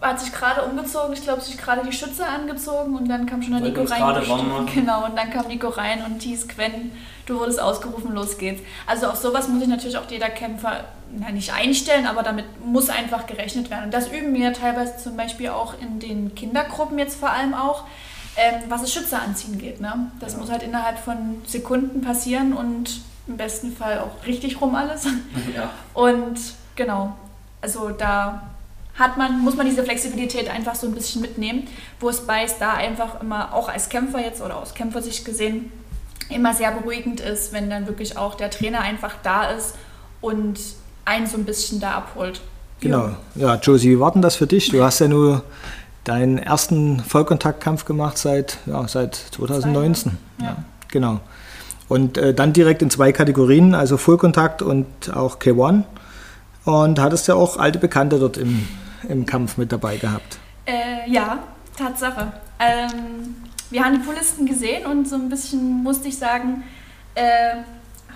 [0.00, 3.52] hat sich gerade umgezogen, ich glaube, sich gerade die Schütze angezogen und dann kam schon
[3.52, 4.66] der Nico rein.
[4.74, 6.92] Genau, und dann kam Nico rein und hieß Quen,
[7.26, 8.62] du wurdest ausgerufen, los geht's.
[8.86, 12.90] Also auf sowas muss sich natürlich auch jeder Kämpfer na, nicht einstellen, aber damit muss
[12.90, 13.86] einfach gerechnet werden.
[13.86, 17.84] Und das üben wir teilweise zum Beispiel auch in den Kindergruppen jetzt vor allem auch,
[18.36, 19.80] ähm, was das Schütze anziehen geht.
[19.80, 20.10] Ne?
[20.20, 20.38] Das ja.
[20.38, 25.06] muss halt innerhalb von Sekunden passieren und im besten Fall auch richtig rum alles.
[25.54, 25.70] Ja.
[25.94, 26.38] Und
[26.76, 27.14] genau,
[27.62, 28.42] also da
[28.98, 31.68] hat man, muss man diese Flexibilität einfach so ein bisschen mitnehmen,
[32.00, 35.70] wo es bei da einfach immer, auch als Kämpfer jetzt oder aus Kämpfersicht gesehen,
[36.30, 39.74] immer sehr beruhigend ist, wenn dann wirklich auch der Trainer einfach da ist
[40.20, 40.58] und
[41.04, 42.40] einen so ein bisschen da abholt.
[42.80, 43.10] Genau.
[43.34, 44.70] Ja, Josie, wie war denn das für dich?
[44.70, 45.42] Du hast ja nur
[46.04, 50.18] deinen ersten Vollkontaktkampf gemacht seit, ja, seit 2019.
[50.40, 50.44] Ja.
[50.44, 50.56] ja.
[50.88, 51.20] genau.
[51.88, 55.84] Und äh, dann direkt in zwei Kategorien, also Vollkontakt und auch K1.
[56.64, 58.68] Und hattest ja auch alte Bekannte dort im,
[59.08, 60.38] im Kampf mit dabei gehabt.
[60.66, 61.38] Äh, ja,
[61.76, 62.32] Tatsache.
[62.58, 63.36] Ähm,
[63.70, 66.64] wir haben die Polisten gesehen und so ein bisschen musste ich sagen,
[67.14, 67.56] äh,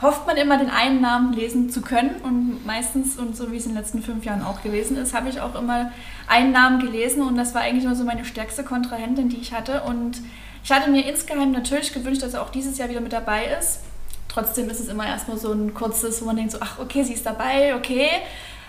[0.03, 2.17] hofft man immer, den einen Namen lesen zu können.
[2.23, 5.29] Und meistens, und so wie es in den letzten fünf Jahren auch gewesen ist, habe
[5.29, 5.93] ich auch immer
[6.27, 7.23] einen Namen gelesen.
[7.23, 9.83] Und das war eigentlich immer so meine stärkste Kontrahentin, die ich hatte.
[9.83, 10.21] Und
[10.65, 13.81] ich hatte mir insgeheim natürlich gewünscht, dass er auch dieses Jahr wieder mit dabei ist.
[14.29, 17.13] Trotzdem ist es immer erstmal so ein kurzes, wo man denkt so, ach okay, sie
[17.13, 18.09] ist dabei, okay.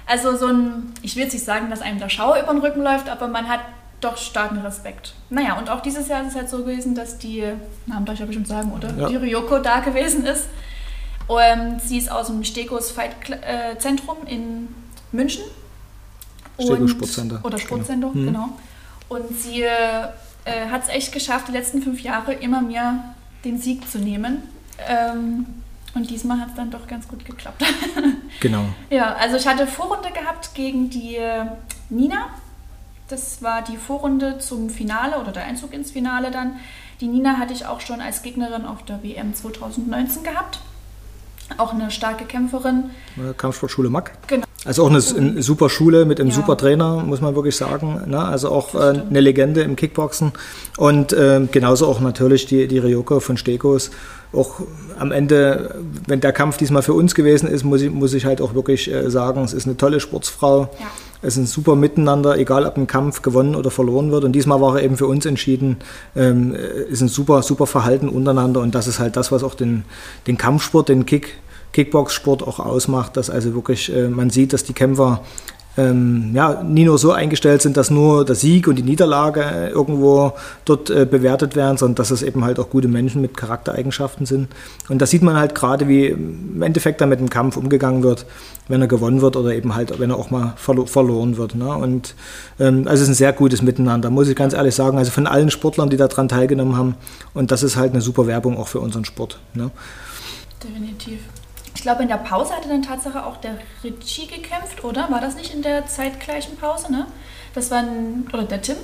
[0.05, 2.81] Also so ein, ich will jetzt nicht sagen, dass einem der Schauer über den Rücken
[2.81, 3.61] läuft, aber man hat
[4.01, 5.13] doch starken Respekt.
[5.29, 7.43] Naja, und auch dieses Jahr ist es halt so gewesen, dass die,
[7.85, 8.93] Namen darf ich ja bestimmt sagen, oder?
[8.97, 9.07] Ja.
[9.07, 10.47] Die Ryoko da gewesen ist.
[11.29, 14.67] Ähm, sie ist aus dem Stegos Fight äh, Zentrum in
[15.11, 15.43] München.
[16.59, 17.39] Stegos Sportcenter.
[17.43, 18.21] Oder Sportcenter, genau.
[18.21, 18.25] Mhm.
[18.25, 18.49] genau.
[19.07, 23.89] Und sie äh, hat es echt geschafft, die letzten fünf Jahre immer mehr den Sieg
[23.89, 24.43] zu nehmen.
[24.87, 25.45] Ähm,
[25.95, 27.63] und diesmal hat es dann doch ganz gut geklappt.
[28.39, 28.65] genau.
[28.89, 31.45] Ja, also ich hatte Vorrunde gehabt gegen die äh,
[31.89, 32.29] Nina.
[33.09, 36.59] Das war die Vorrunde zum Finale oder der Einzug ins Finale dann.
[37.01, 40.59] Die Nina hatte ich auch schon als Gegnerin auf der WM 2019 gehabt
[41.57, 42.91] auch eine starke Kämpferin.
[43.37, 44.11] Kampfsportschule Mack.
[44.27, 44.45] Genau.
[44.65, 46.35] Also auch eine, eine super Schule mit einem ja.
[46.35, 48.01] super Trainer, muss man wirklich sagen.
[48.07, 48.19] Ne?
[48.19, 50.31] Also auch äh, eine Legende im Kickboxen.
[50.77, 53.91] Und äh, genauso auch natürlich die, die Ryoko von Stegos.
[54.33, 54.61] Auch
[54.97, 55.75] am Ende,
[56.07, 58.91] wenn der Kampf diesmal für uns gewesen ist, muss ich, muss ich halt auch wirklich
[58.91, 60.69] äh, sagen, es ist eine tolle Sportsfrau.
[60.79, 60.87] Ja.
[61.21, 64.25] Es ist ein super Miteinander, egal ob ein Kampf gewonnen oder verloren wird.
[64.25, 65.77] Und diesmal war er eben für uns entschieden.
[66.15, 66.53] Ähm,
[66.89, 68.59] ist ein super, super Verhalten untereinander.
[68.59, 69.85] Und das ist halt das, was auch den,
[70.27, 71.37] den Kampfsport, den Kick,
[71.71, 75.21] Kickbox-Sport auch ausmacht, dass also wirklich äh, man sieht, dass die Kämpfer
[75.75, 80.33] ähm, ja, nie nur so eingestellt sind, dass nur der Sieg und die Niederlage irgendwo
[80.65, 84.49] dort äh, bewertet werden, sondern dass es eben halt auch gute Menschen mit Charaktereigenschaften sind.
[84.89, 88.25] Und da sieht man halt gerade, wie im Endeffekt dann mit dem Kampf umgegangen wird,
[88.67, 91.55] wenn er gewonnen wird oder eben halt, wenn er auch mal verlo verloren wird.
[91.55, 91.69] Ne?
[91.75, 92.13] Und
[92.59, 94.97] ähm, also es ist ein sehr gutes Miteinander, muss ich ganz ehrlich sagen.
[94.97, 96.95] Also von allen Sportlern, die daran teilgenommen haben.
[97.33, 99.39] Und das ist halt eine super Werbung auch für unseren Sport.
[99.55, 99.71] Ne?
[100.63, 101.19] Definitiv.
[101.75, 105.09] Ich glaube, in der Pause hatte dann Tatsache auch der Ritchie gekämpft, oder?
[105.09, 107.07] War das nicht in der zeitgleichen Pause, ne?
[107.55, 108.77] Das war ein, oder der Tim?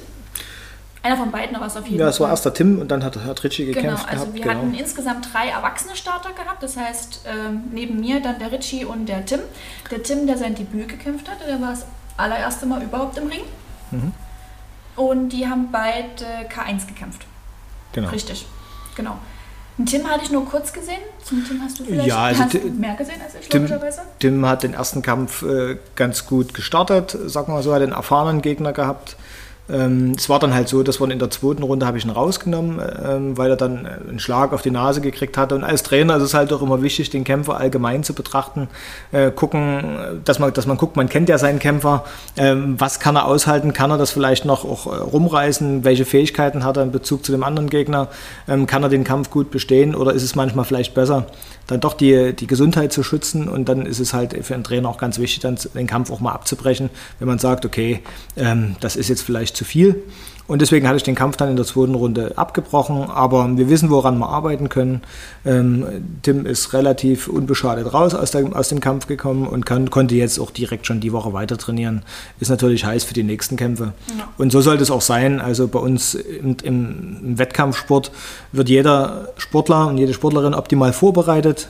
[1.01, 2.05] Einer von beiden war es auf jeden Fall.
[2.05, 4.05] Ja, es war erst der Tim und dann hat, hat Ritchie Genau, gekämpft.
[4.09, 4.55] also gehabt, wir genau.
[4.55, 6.61] hatten insgesamt drei erwachsene Starter gehabt.
[6.61, 9.39] Das heißt, ähm, neben mir dann der Ritchie und der Tim.
[9.91, 11.85] Der Tim, der sein Debüt gekämpft hatte, der war das
[12.17, 13.41] allererste Mal überhaupt im Ring.
[13.91, 14.11] Mhm.
[14.97, 17.25] Und die haben beide K1 gekämpft.
[17.93, 18.09] genau.
[18.09, 18.45] Richtig,
[18.95, 19.17] genau.
[19.85, 20.99] Tim hatte ich nur kurz gesehen.
[21.23, 22.43] Zum Tim hast du vielleicht Ja, also
[22.77, 24.01] mehr gesehen als ich, Tim- logischerweise.
[24.19, 27.91] Tim hat den ersten Kampf äh, ganz gut gestartet, sagen wir mal so, hat einen
[27.93, 29.15] erfahrenen Gegner gehabt.
[29.71, 32.09] Ähm, es war dann halt so, dass wir in der zweiten Runde habe ich ihn
[32.09, 35.55] rausgenommen, ähm, weil er dann einen Schlag auf die Nase gekriegt hatte.
[35.55, 38.67] Und als Trainer ist es halt auch immer wichtig, den Kämpfer allgemein zu betrachten,
[39.11, 42.05] äh, gucken, dass man, dass man guckt, man kennt ja seinen Kämpfer,
[42.37, 46.63] ähm, was kann er aushalten, kann er das vielleicht noch auch äh, rumreißen, welche Fähigkeiten
[46.63, 48.07] hat er in Bezug zu dem anderen Gegner,
[48.47, 51.27] ähm, kann er den Kampf gut bestehen oder ist es manchmal vielleicht besser,
[51.67, 53.47] dann doch die, die Gesundheit zu schützen?
[53.47, 56.19] Und dann ist es halt für einen Trainer auch ganz wichtig, dann den Kampf auch
[56.19, 58.01] mal abzubrechen, wenn man sagt, okay,
[58.35, 60.03] ähm, das ist jetzt vielleicht zu viel.
[60.47, 63.91] Und deswegen hatte ich den Kampf dann in der zweiten Runde abgebrochen, aber wir wissen,
[63.91, 65.01] woran wir arbeiten können.
[65.45, 65.85] Ähm,
[66.23, 70.39] Tim ist relativ unbeschadet raus aus, der, aus dem Kampf gekommen und kann, konnte jetzt
[70.39, 72.01] auch direkt schon die Woche weiter trainieren.
[72.39, 73.93] Ist natürlich heiß für die nächsten Kämpfe.
[74.39, 75.39] Und so sollte es auch sein.
[75.39, 78.11] Also bei uns im, im, im Wettkampfsport
[78.51, 81.69] wird jeder Sportler und jede Sportlerin optimal vorbereitet.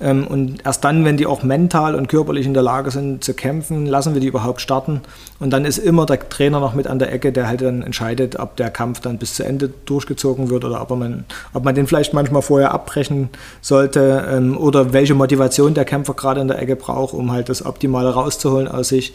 [0.00, 3.34] Ähm, und erst dann, wenn die auch mental und körperlich in der Lage sind zu
[3.34, 5.00] kämpfen, lassen wir die überhaupt starten.
[5.40, 8.38] Und dann ist immer der Trainer noch mit an der Ecke, der halt dann entscheidet,
[8.38, 11.86] ob der Kampf dann bis zu Ende durchgezogen wird oder ob man, ob man den
[11.86, 13.28] vielleicht manchmal vorher abbrechen
[13.60, 17.64] sollte ähm, oder welche Motivation der Kämpfer gerade in der Ecke braucht, um halt das
[17.64, 19.14] Optimale rauszuholen aus sich.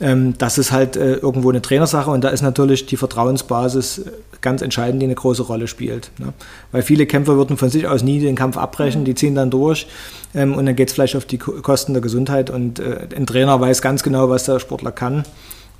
[0.00, 4.02] Ähm, das ist halt äh, irgendwo eine Trainersache und da ist natürlich die Vertrauensbasis
[4.40, 6.10] ganz entscheidend, die eine große Rolle spielt.
[6.18, 6.32] Ne?
[6.70, 9.86] Weil viele Kämpfer würden von sich aus nie den Kampf abbrechen, die ziehen dann durch
[10.34, 13.26] ähm, und dann geht es vielleicht auf die Ko- Kosten der Gesundheit und äh, ein
[13.26, 15.24] Trainer weiß ganz genau, was der Sportler kann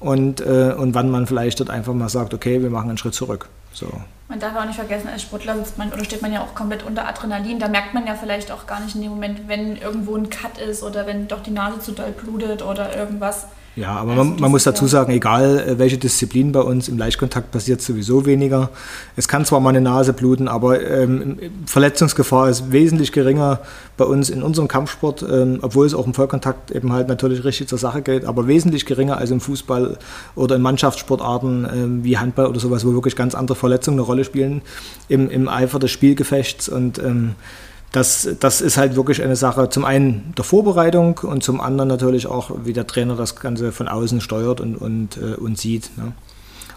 [0.00, 3.14] und, äh, und wann man vielleicht dort einfach mal sagt, okay, wir machen einen Schritt
[3.14, 3.48] zurück.
[3.72, 3.88] So.
[4.28, 6.82] Man darf auch nicht vergessen, als Sportler sitzt man oder steht man ja auch komplett
[6.82, 7.58] unter Adrenalin.
[7.58, 10.58] Da merkt man ja vielleicht auch gar nicht in dem Moment, wenn irgendwo ein Cut
[10.58, 13.46] ist oder wenn doch die Nase zu doll blutet oder irgendwas.
[13.76, 16.96] Ja, aber Also man, man muss dazu sagen, egal äh, welche Disziplin bei uns, im
[16.96, 18.70] Leichtkontakt passiert sowieso weniger.
[19.16, 23.60] Es kann zwar mal eine Nase bluten, aber ähm, Verletzungsgefahr ist wesentlich geringer
[23.96, 27.66] bei uns in unserem Kampfsport, ähm, obwohl es auch im Vollkontakt eben halt natürlich richtig
[27.68, 29.98] zur Sache geht, aber wesentlich geringer als im Fußball
[30.36, 34.13] oder in Mannschaftssportarten ähm, wie Handball oder sowas, wo wirklich ganz andere Verletzungen eine Rolle
[34.22, 34.62] spielen
[35.08, 37.34] im, im Eifer des Spielgefechts und ähm,
[37.94, 42.26] das, das ist halt wirklich eine Sache, zum einen der Vorbereitung und zum anderen natürlich
[42.26, 45.96] auch, wie der Trainer das Ganze von außen steuert und, und, äh, und sieht.
[45.96, 46.12] Ne?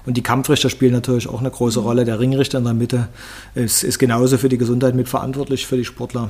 [0.06, 2.06] Und die Kampfrichter spielen natürlich auch eine große Rolle.
[2.06, 3.10] Der Ringrichter in der Mitte
[3.56, 6.30] ist, ist genauso für die Gesundheit mitverantwortlich für die Sportler.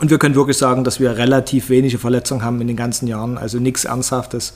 [0.00, 3.38] Und wir können wirklich sagen, dass wir relativ wenige Verletzungen haben in den ganzen Jahren,
[3.38, 4.54] also nichts Ernsthaftes.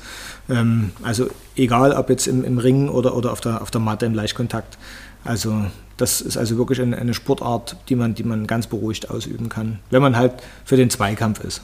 [0.48, 4.06] Ähm, also egal, ob jetzt im, im Ring oder, oder auf, der, auf der Matte
[4.06, 4.78] im Leichtkontakt.
[5.24, 5.64] Also
[5.98, 9.80] das ist also wirklich eine, eine Sportart, die man, die man ganz beruhigt ausüben kann,
[9.90, 11.60] wenn man halt für den Zweikampf ist.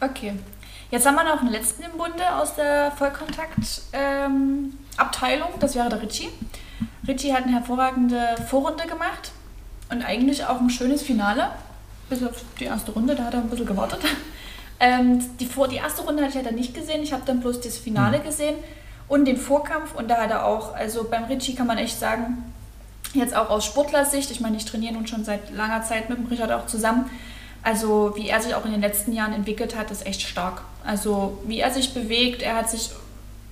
[0.00, 0.34] Okay.
[0.90, 5.48] Jetzt haben wir noch einen letzten im Bunde aus der Vollkontakt-Abteilung.
[5.58, 6.28] das wäre der Ritchie.
[7.08, 9.32] Ritchie hat eine hervorragende Vorrunde gemacht
[9.90, 11.50] und eigentlich auch ein schönes Finale.
[12.08, 13.98] Bis auf die erste Runde, da hat er ein bisschen gewartet.
[14.78, 17.02] Ähm, die, Vor die erste Runde hatte ich leider nicht gesehen.
[17.02, 18.56] Ich habe dann bloß das Finale gesehen
[19.08, 19.94] und den Vorkampf.
[19.94, 22.52] Und da hat er auch, also beim Ritchie kann man echt sagen,
[23.14, 26.26] jetzt auch aus Sportlersicht, ich meine, ich trainiere nun schon seit langer Zeit mit dem
[26.26, 27.10] Richard auch zusammen.
[27.62, 30.62] Also wie er sich auch in den letzten Jahren entwickelt hat, ist echt stark.
[30.84, 32.90] Also wie er sich bewegt, er hat sich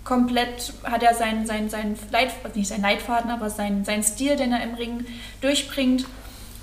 [0.04, 4.52] komplett, hat er seinen sein, sein Leit, nicht sein Leitfaden, aber sein, sein Stil, den
[4.52, 5.06] er im Ring
[5.40, 6.06] durchbringt,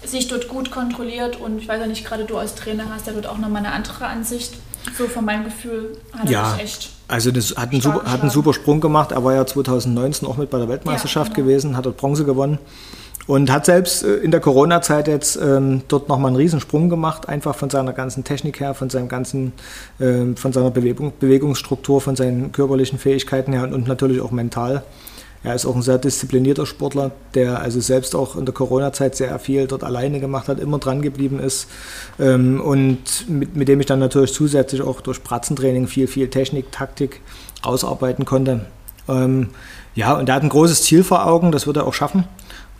[0.04, 3.14] sich dort gut kontrolliert und ich weiß ja nicht, gerade du als Trainer hast ja
[3.14, 4.54] dort auch nochmal eine andere Ansicht.
[4.98, 6.58] So von meinem Gefühl hat er Ja.
[6.62, 9.12] echt Also das hat einen, super, hat einen super Sprung gemacht.
[9.12, 11.48] Er war ja 2019 auch mit bei der Weltmeisterschaft Ja, genau.
[11.48, 12.58] gewesen, hat dort Bronze gewonnen
[13.28, 17.56] und hat selbst äh, in der Corona-Zeit jetzt ähm, dort nochmal einen Riesensprung gemacht, einfach
[17.56, 19.54] von seiner ganzen Technik her, von seinem ganzen,
[20.00, 24.84] ähm, von seiner Bewegung, Bewegungsstruktur, von seinen körperlichen Fähigkeiten her und, und natürlich auch mental.
[25.44, 29.38] Er ist auch ein sehr disziplinierter Sportler, der also selbst auch in der Corona-Zeit sehr
[29.40, 31.68] viel dort alleine gemacht hat, immer dran geblieben ist
[32.20, 36.72] ähm, und mit, mit dem ich dann natürlich zusätzlich auch durch Pratzentraining viel, viel Technik,
[36.72, 37.22] Taktik
[37.64, 38.68] ausarbeiten konnte.
[39.10, 39.50] Ähm,
[39.96, 42.26] ja, und er hat ein großes Ziel vor Augen, das wird er auch schaffen.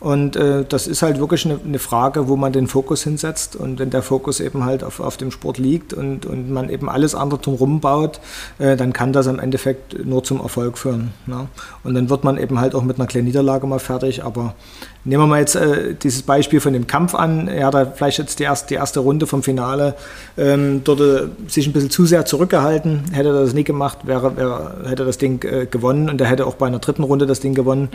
[0.02, 3.54] Und äh, das ist halt wirklich eine, eine, Frage, wo man den Fokus hinsetzt.
[3.54, 6.88] Und wenn der Fokus eben halt auf, auf dem Sport liegt und, und man eben
[6.88, 8.18] alles andere drumherum baut,
[8.58, 11.14] äh, dann kann das am Endeffekt nur zum Erfolg führen.
[11.26, 11.46] Ne?
[11.84, 14.24] Und dann wird man eben halt auch mit einer kleinen Niederlage mal fertig.
[14.24, 14.56] Aber
[15.04, 17.48] nehmen wir mal jetzt äh, dieses Beispiel von dem Kampf an.
[17.48, 19.94] Er hat da vielleicht jetzt die erste, die erste Runde vom Finale
[20.36, 23.04] ähm, dort äh, sich ein bisschen zu sehr zurückgehalten.
[23.12, 26.46] Hätte er das nie gemacht, wäre, wäre, hätte das Ding äh, gewonnen und er hätte
[26.46, 27.88] auch bei einer dritten Runde das Ding gewonnen.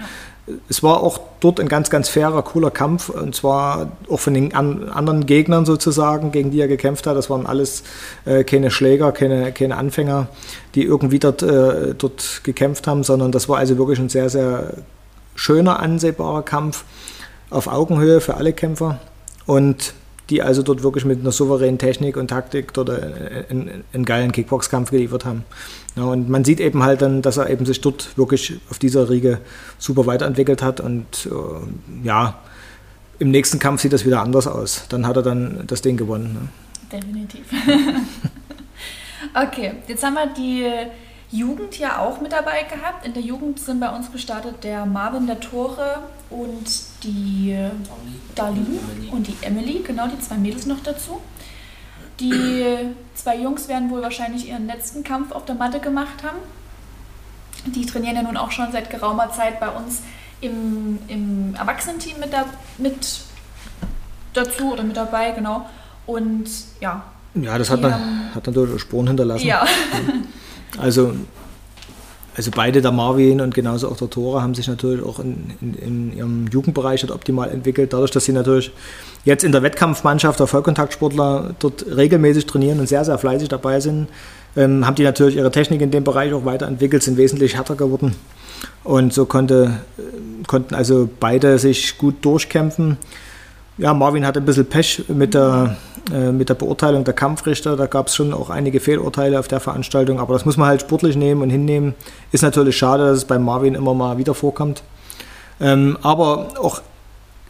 [0.70, 4.36] Es war auch dort ein ganz, ganz ganz fairer, cooler Kampf und zwar auch von
[4.36, 7.18] den an, anderen Gegnern sozusagen, gegen die er gekämpft hat.
[7.18, 7.82] Das waren alles
[8.26, 10.28] äh, keine Schläger, keine, keine Anfänger,
[10.76, 14.76] die irgendwie dort, äh, dort gekämpft haben, sondern das war also wirklich ein sehr, sehr
[15.38, 16.84] schöner, ansehbarer Kampf
[17.50, 19.00] auf Augenhöhe für alle Kämpfer
[19.46, 19.94] und
[20.30, 24.92] die also dort wirklich mit einer souveränen Technik und Taktik dort einen, einen geilen Kickboxkampf
[24.92, 25.46] geliefert haben.
[25.96, 29.10] Ja, und man sieht eben halt dann, dass er eben sich dort wirklich auf dieser
[29.10, 29.40] Riege
[29.78, 32.40] super weiterentwickelt hat und äh, ja,
[33.20, 34.86] im nächsten Kampf sieht das wieder anders aus.
[34.90, 36.34] Dann hat er dann das Ding gewonnen.
[36.34, 37.00] Ne?
[37.00, 37.46] Definitiv.
[39.34, 40.66] okay, jetzt haben wir die
[41.32, 43.06] Jugend ja auch mit dabei gehabt.
[43.06, 46.66] In der Jugend sind bei uns gestartet der Marvin der Tore und
[47.04, 47.58] die
[48.34, 48.80] Darlene
[49.12, 51.20] und die Emily, genau, die zwei Mädels noch dazu.
[52.20, 52.64] Die
[53.14, 56.38] zwei Jungs werden wohl wahrscheinlich ihren letzten Kampf auf der Matte gemacht haben.
[57.66, 60.02] Die trainieren ja nun auch schon seit geraumer Zeit bei uns
[60.40, 62.46] im, im Erwachsenenteam mit, da,
[62.78, 63.22] mit
[64.34, 65.68] dazu oder mit dabei, genau.
[66.06, 67.04] Und ja.
[67.36, 69.46] Ja, das hat, dann, hat natürlich Spuren hinterlassen.
[69.46, 69.66] Ja.
[70.78, 71.14] Also,
[72.36, 75.74] also beide, der Marvin und genauso auch der Tore, haben sich natürlich auch in, in,
[75.74, 77.94] in ihrem Jugendbereich optimal entwickelt.
[77.94, 78.72] Dadurch, dass sie natürlich
[79.26, 84.08] jetzt in der Wettkampfmannschaft der Vollkontaktsportler dort regelmäßig trainieren und sehr, sehr fleißig dabei sind,
[84.56, 88.16] ähm, haben die natürlich ihre Technik in dem Bereich auch weiterentwickelt, sind wesentlich härter geworden.
[88.84, 89.82] Und so konnte,
[90.48, 92.98] konnten also beide sich gut durchkämpfen.
[93.78, 95.78] Ja, Marvin hatte ein bisschen Pech mit der,
[96.12, 97.76] äh, mit der Beurteilung der Kampfrichter.
[97.76, 100.82] Da gab es schon auch einige Fehlurteile auf der Veranstaltung, aber das muss man halt
[100.82, 101.94] sportlich nehmen und hinnehmen.
[102.32, 104.82] Ist natürlich schade, dass es bei Marvin immer mal wieder vorkommt.
[105.60, 106.82] Ähm, aber auch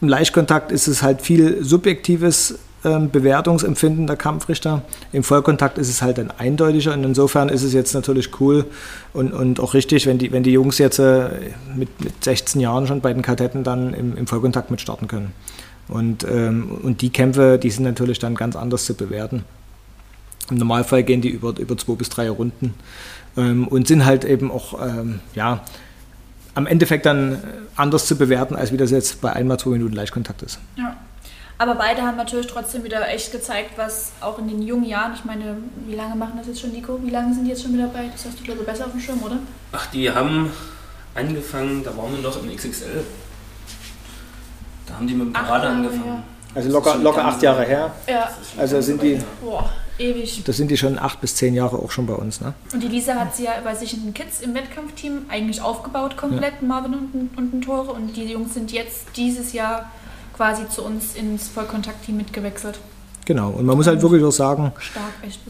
[0.02, 4.82] im Leichtkontakt ist es halt viel subjektives ähm, Bewertungsempfinden der Kampfrichter.
[5.12, 8.66] Im Vollkontakt ist es halt dann eindeutiger und insofern ist es jetzt natürlich cool
[9.14, 11.30] und, und auch richtig, wenn die, wenn die Jungs jetzt äh,
[11.74, 15.32] mit, mit 16 Jahren schon bei den Kadetten dann im, im Vollkontakt mitstarten können.
[15.88, 19.44] Und, ähm, und die Kämpfe, die sind natürlich dann ganz anders zu bewerten.
[20.50, 22.74] Im Normalfall gehen die über, über zwei bis drei Runden
[23.36, 25.64] ähm, und sind halt eben auch, ähm, ja,
[26.54, 27.42] am Endeffekt dann
[27.76, 30.58] anders zu bewerten, als wie das jetzt bei einmal zwei Minuten Leichtkontakt ist.
[30.76, 30.96] Ja.
[31.60, 35.24] Aber beide haben natürlich trotzdem wieder echt gezeigt, was auch in den jungen Jahren, ich
[35.24, 37.00] meine, wie lange machen das jetzt schon, Nico?
[37.02, 38.08] Wie lange sind die jetzt schon mit dabei?
[38.12, 39.38] Das hast du, glaube ich, besser auf dem Schirm, oder?
[39.72, 40.50] Ach, die haben
[41.16, 43.02] angefangen, da waren wir noch im XXL.
[44.98, 46.24] Haben die mit dem Parade angefangen.
[46.54, 47.92] Also locker, locker acht Jahre her.
[48.08, 48.28] Ja.
[48.56, 49.20] Also sind die.
[49.40, 50.42] Boah, ewig.
[50.44, 52.52] Das sind die schon acht bis zehn Jahre auch schon bei uns, ne?
[52.72, 56.16] Und die Lisa hat sie ja bei sich in den Kids im Wettkampfteam eigentlich aufgebaut,
[56.16, 56.66] komplett, ja.
[56.66, 57.92] Marvin und, und den Tore.
[57.92, 59.90] Und die Jungs sind jetzt dieses Jahr
[60.36, 62.80] quasi zu uns ins Vollkontaktteam mitgewechselt.
[63.28, 64.72] Genau, und man muss halt wirklich auch sagen,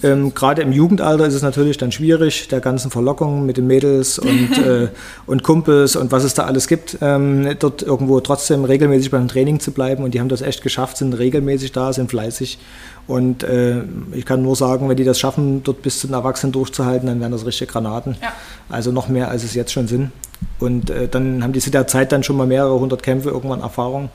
[0.03, 4.19] ähm, gerade im Jugendalter ist es natürlich dann schwierig, der ganzen Verlockung mit den Mädels
[4.19, 4.89] und, äh,
[5.27, 9.61] und Kumpels und was es da alles gibt, ähm, dort irgendwo trotzdem regelmäßig beim Training
[9.61, 10.03] zu bleiben.
[10.03, 12.59] Und die haben das echt geschafft, sind regelmäßig da, sind fleißig.
[13.07, 16.51] Und äh, ich kann nur sagen, wenn die das schaffen, dort bis zu den Erwachsenen
[16.51, 18.17] durchzuhalten, dann wären das richtige Granaten.
[18.21, 18.33] Ja.
[18.69, 20.11] Also noch mehr, als es jetzt schon sind.
[20.59, 23.61] Und äh, dann haben die zu der Zeit dann schon mal mehrere hundert Kämpfe, irgendwann
[23.61, 24.11] Erfahrung.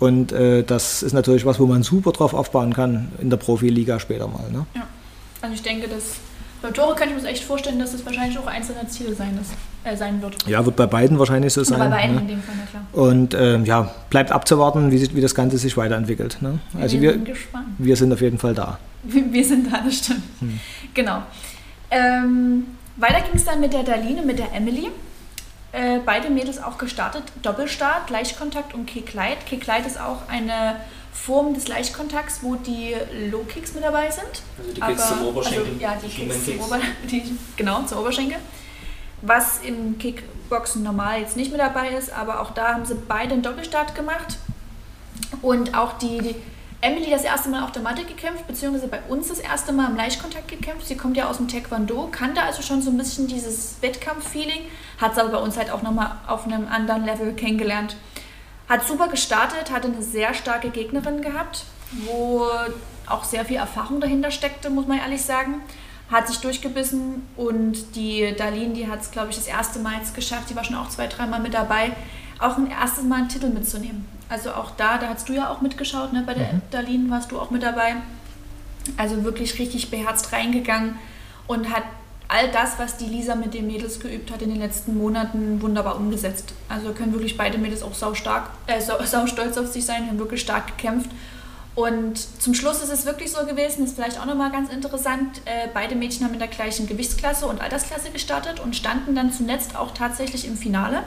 [0.00, 4.00] Und äh, das ist natürlich was, wo man super drauf aufbauen kann in der Profiliga
[4.00, 4.50] später mal.
[4.50, 4.66] Ne?
[4.74, 4.86] Ja,
[5.42, 6.16] also ich denke, dass
[6.62, 9.38] bei Tore kann ich mir echt vorstellen, dass das wahrscheinlich auch eins seiner Ziele sein,
[9.40, 9.52] ist,
[9.84, 10.46] äh, sein wird.
[10.46, 11.78] Ja, wird bei beiden wahrscheinlich so sein.
[11.78, 12.20] bei beiden ne?
[12.22, 12.82] in dem Fall, na klar.
[12.92, 16.38] Und ähm, ja, bleibt abzuwarten, wie, sich, wie das Ganze sich weiterentwickelt.
[16.40, 16.58] Ne?
[16.78, 17.66] Also wir, sind gespannt.
[17.78, 18.78] wir sind auf jeden Fall da.
[19.02, 20.22] Wir sind da, das stimmt.
[20.40, 20.60] Hm.
[20.92, 21.22] Genau.
[21.90, 24.90] Ähm, weiter ging es dann mit der Darlene, mit der Emily.
[25.72, 27.22] Äh, beide Mädels auch gestartet.
[27.42, 29.46] Doppelstart, Leichtkontakt und Kick-Light.
[29.46, 30.76] Kick-Light ist auch eine
[31.12, 32.96] Form des Leichtkontakts, wo die
[33.30, 34.42] Low-Kicks mit dabei sind.
[34.58, 35.66] Also die Kicks zum Oberschenkel.
[35.66, 36.78] Also, ja, die Kicks zum Ober,
[37.10, 38.38] die, genau, zum Oberschenkel.
[39.22, 43.34] Was im Kickboxen normal jetzt nicht mit dabei ist, aber auch da haben sie beide
[43.34, 44.38] einen Doppelstart gemacht.
[45.42, 46.34] Und auch die, die
[46.82, 49.96] Emily das erste Mal auf der Matte gekämpft, beziehungsweise bei uns das erste Mal im
[49.96, 50.86] Leichtkontakt gekämpft.
[50.86, 54.62] Sie kommt ja aus dem Taekwondo, kannte also schon so ein bisschen dieses Wettkampf-Feeling,
[54.98, 57.96] hat es aber bei uns halt auch nochmal auf einem anderen Level kennengelernt.
[58.66, 61.64] Hat super gestartet, hatte eine sehr starke Gegnerin gehabt,
[62.06, 62.46] wo
[63.06, 65.56] auch sehr viel Erfahrung dahinter steckte, muss man ehrlich sagen.
[66.10, 70.14] Hat sich durchgebissen und die Darlene, die hat es, glaube ich, das erste Mal jetzt
[70.14, 71.92] geschafft, die war schon auch zwei, dreimal mit dabei,
[72.38, 74.19] auch ein erstes Mal einen Titel mitzunehmen.
[74.30, 76.22] Also auch da, da hast du ja auch mitgeschaut, ne?
[76.24, 76.62] bei der mhm.
[76.70, 77.96] Darlene warst du auch mit dabei.
[78.96, 80.94] Also wirklich richtig beherzt reingegangen
[81.46, 81.82] und hat
[82.28, 85.96] all das, was die Lisa mit den Mädels geübt hat in den letzten Monaten, wunderbar
[85.96, 86.54] umgesetzt.
[86.68, 90.06] Also können wirklich beide Mädels auch sau stark, äh, sau, sau stolz auf sich sein,
[90.06, 91.10] haben wirklich stark gekämpft.
[91.74, 95.68] Und zum Schluss ist es wirklich so gewesen, ist vielleicht auch nochmal ganz interessant, äh,
[95.74, 99.92] beide Mädchen haben in der gleichen Gewichtsklasse und Altersklasse gestartet und standen dann zuletzt auch
[99.92, 101.02] tatsächlich im Finale.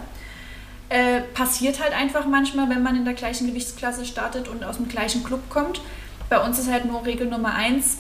[0.94, 4.88] Äh, passiert halt einfach manchmal, wenn man in der gleichen Gewichtsklasse startet und aus dem
[4.88, 5.82] gleichen Club kommt.
[6.30, 7.98] Bei uns ist halt nur Regel Nummer eins,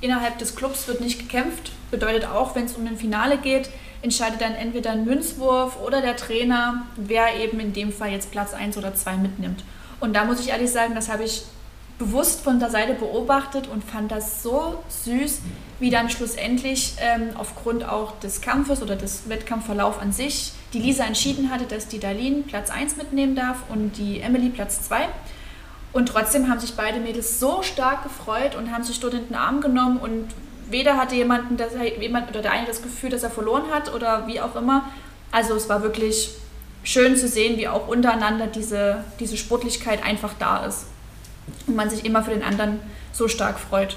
[0.00, 1.72] innerhalb des Clubs wird nicht gekämpft.
[1.90, 3.68] Bedeutet auch, wenn es um ein Finale geht,
[4.00, 8.54] entscheidet dann entweder ein Münzwurf oder der Trainer, wer eben in dem Fall jetzt Platz
[8.54, 9.64] 1 oder 2 mitnimmt.
[9.98, 11.42] Und da muss ich ehrlich sagen, das habe ich
[11.98, 15.40] bewusst von der Seite beobachtet und fand das so süß,
[15.80, 21.04] wie dann schlussendlich ähm, aufgrund auch des Kampfes oder des Wettkampfverlaufs an sich die Lisa
[21.04, 25.08] entschieden hatte, dass die Darlene Platz 1 mitnehmen darf und die Emily Platz 2.
[25.92, 29.34] Und trotzdem haben sich beide Mädels so stark gefreut und haben sich dort in den
[29.34, 30.28] Arm genommen und
[30.68, 33.94] weder hatte jemanden, dass er, jemand oder der eine das Gefühl, dass er verloren hat
[33.94, 34.84] oder wie auch immer.
[35.32, 36.30] Also es war wirklich
[36.82, 40.86] schön zu sehen, wie auch untereinander diese, diese Sportlichkeit einfach da ist
[41.66, 42.80] und man sich immer für den anderen
[43.12, 43.96] so stark freut.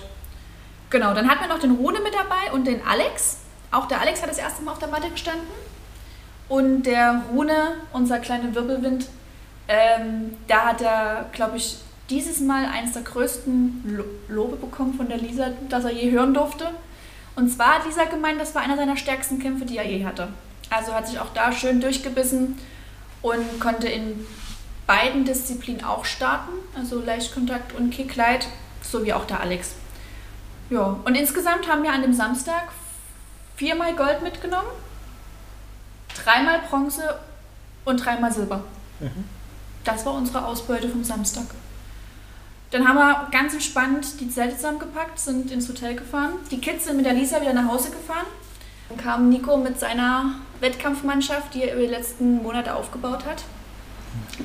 [0.90, 3.38] Genau, dann hatten wir noch den Rune mit dabei und den Alex.
[3.72, 5.46] Auch der Alex hat das erste Mal auf der Matte gestanden.
[6.50, 9.08] Und der Rune, unser kleiner Wirbelwind,
[9.68, 11.78] ähm, da hat er, glaube ich,
[12.10, 16.72] dieses Mal eines der größten Lobe bekommen von der Lisa, das er je hören durfte.
[17.36, 20.30] Und zwar hat Lisa gemeint, das war einer seiner stärksten Kämpfe, die er je hatte.
[20.72, 22.58] Also hat sich auch da schön durchgebissen
[23.22, 24.26] und konnte in
[24.88, 28.48] beiden Disziplinen auch starten, also Leichtkontakt und Kicklight,
[28.82, 29.76] so wie auch der Alex.
[30.72, 32.70] Ja, und insgesamt haben wir an dem Samstag
[33.56, 34.70] viermal Gold mitgenommen,
[36.24, 37.20] dreimal Bronze
[37.86, 38.64] und dreimal Silber.
[39.00, 39.26] Mhm.
[39.84, 41.46] Das war unsere Ausbeute vom Samstag.
[42.72, 46.34] Dann haben wir ganz entspannt die Zelte zusammengepackt, sind ins Hotel gefahren.
[46.52, 48.28] Die Kids sind mit der Lisa wieder nach Hause gefahren.
[48.90, 53.44] Dann kam Nico mit seiner Wettkampfmannschaft, die er über die letzten Monate aufgebaut hat.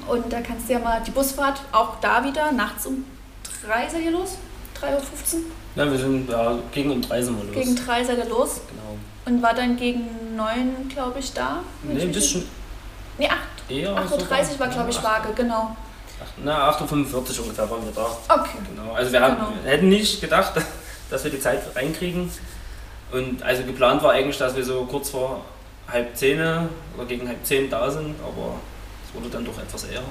[0.08, 3.04] Und da kannst du ja mal die Busfahrt, auch da wieder, nachts um
[3.64, 4.37] drei seid ihr los?
[4.80, 5.42] 3.15 Uhr?
[5.76, 7.54] Ja, wir sind ja, gegen um drei sind wir los.
[7.54, 8.60] Gegen drei seid ihr los?
[8.68, 8.98] Genau.
[9.26, 11.60] Und war dann gegen neun, glaube ich, da?
[11.82, 12.44] Nee, ein bisschen.
[13.18, 13.38] Nee, 8.
[13.68, 15.76] Eher 8.30 Uhr war, glaube ich, Waage, genau.
[16.44, 18.06] Na, 8.45 Uhr ungefähr waren wir da.
[18.28, 18.58] Okay.
[18.74, 18.92] Genau.
[18.92, 19.52] Also wir haben, genau.
[19.64, 20.52] hätten nicht gedacht,
[21.10, 22.30] dass wir die Zeit reinkriegen.
[23.12, 25.44] Und also geplant war eigentlich, dass wir so kurz vor
[25.88, 28.56] halb zehn oder gegen halb zehn da sind, aber
[29.06, 30.02] es wurde dann doch etwas eher.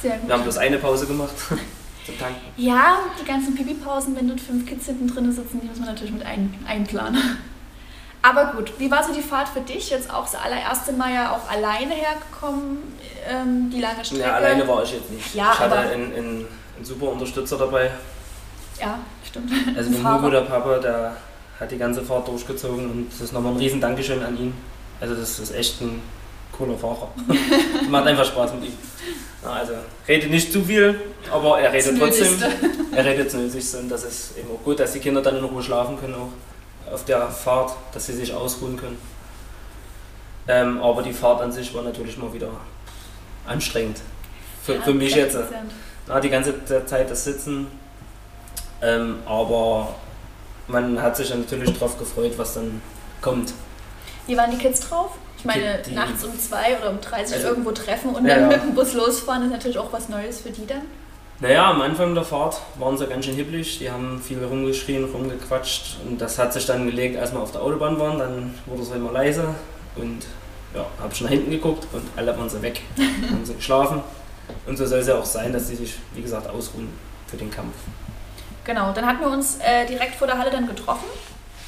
[0.00, 0.28] Sehr gut.
[0.28, 1.34] Wir haben bloß eine Pause gemacht.
[2.04, 2.40] zum Tanken.
[2.56, 6.12] Ja, die ganzen Pipi-Pausen, wenn dort fünf Kids hinten drin sitzen, die muss man natürlich
[6.12, 7.38] mit ein, einplanen.
[8.22, 9.90] Aber gut, wie war so die Fahrt für dich?
[9.90, 12.78] Jetzt auch das allererste Mal ja auch alleine hergekommen,
[13.28, 14.22] ähm, die lange Strecke.
[14.22, 15.34] Ja, alleine war ich jetzt nicht.
[15.34, 17.90] Ja, ich hatte einen, einen, einen, super Unterstützer dabei.
[18.80, 19.50] Ja, stimmt.
[19.76, 21.16] Also mein Hugo, der Papa, der
[21.58, 24.54] hat die ganze Fahrt durchgezogen und das ist nochmal ein riesen Dankeschön an ihn.
[25.00, 26.00] Also das ist echt ein
[26.56, 27.08] cooler Fahrer.
[27.90, 28.78] Macht einfach Spaß mit ihm.
[29.44, 29.72] Also
[30.06, 32.38] redet nicht zu viel, aber er redet trotzdem.
[32.94, 35.44] Er redet das Nötigste und das ist eben auch gut, dass die Kinder dann in
[35.44, 38.98] Ruhe schlafen können auch auf der Fahrt, dass sie sich ausruhen können.
[40.46, 42.50] Ähm, aber die Fahrt an sich war natürlich mal wieder
[43.46, 43.98] anstrengend.
[44.62, 45.38] Für, ja, für mich jetzt.
[46.06, 47.66] Na, die ganze Zeit das Sitzen.
[48.82, 49.94] Ähm, aber
[50.68, 52.82] man hat sich natürlich darauf gefreut, was dann
[53.20, 53.54] kommt.
[54.26, 55.12] Wie waren die Kids drauf?
[55.42, 58.24] Ich meine, die, die, nachts um zwei oder um drei sich also, irgendwo treffen und
[58.24, 60.82] ja, dann mit dem Bus losfahren, ist natürlich auch was Neues für die dann.
[61.40, 65.96] Naja, am Anfang der Fahrt waren sie ganz schön hibbelig, die haben viel rumgeschrien, rumgequatscht
[66.08, 68.90] und das hat sich dann gelegt, als wir auf der Autobahn waren, dann wurde es
[68.92, 69.52] immer leise
[69.96, 70.20] und
[70.76, 74.00] ja, habe ich nach hinten geguckt und alle waren sie weg, haben sie geschlafen
[74.68, 76.88] und so soll es ja auch sein, dass sie sich, wie gesagt, ausruhen
[77.26, 77.74] für den Kampf.
[78.62, 81.08] Genau, dann hatten wir uns äh, direkt vor der Halle dann getroffen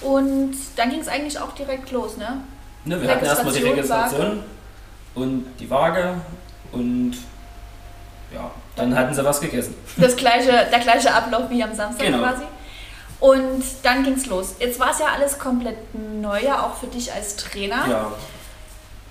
[0.02, 2.44] und dann ging es eigentlich auch direkt los, ne?
[2.84, 4.42] Ne, wir hatten erstmal die Registration
[5.14, 6.16] und die Waage
[6.72, 7.14] und
[8.32, 9.74] ja, dann hatten sie was gegessen.
[9.96, 12.18] Das gleiche, der gleiche Ablauf wie am Samstag genau.
[12.18, 12.44] quasi.
[13.20, 14.56] Und dann ging es los.
[14.58, 17.86] Jetzt war es ja alles komplett neu, auch für dich als Trainer.
[17.88, 18.12] Ja.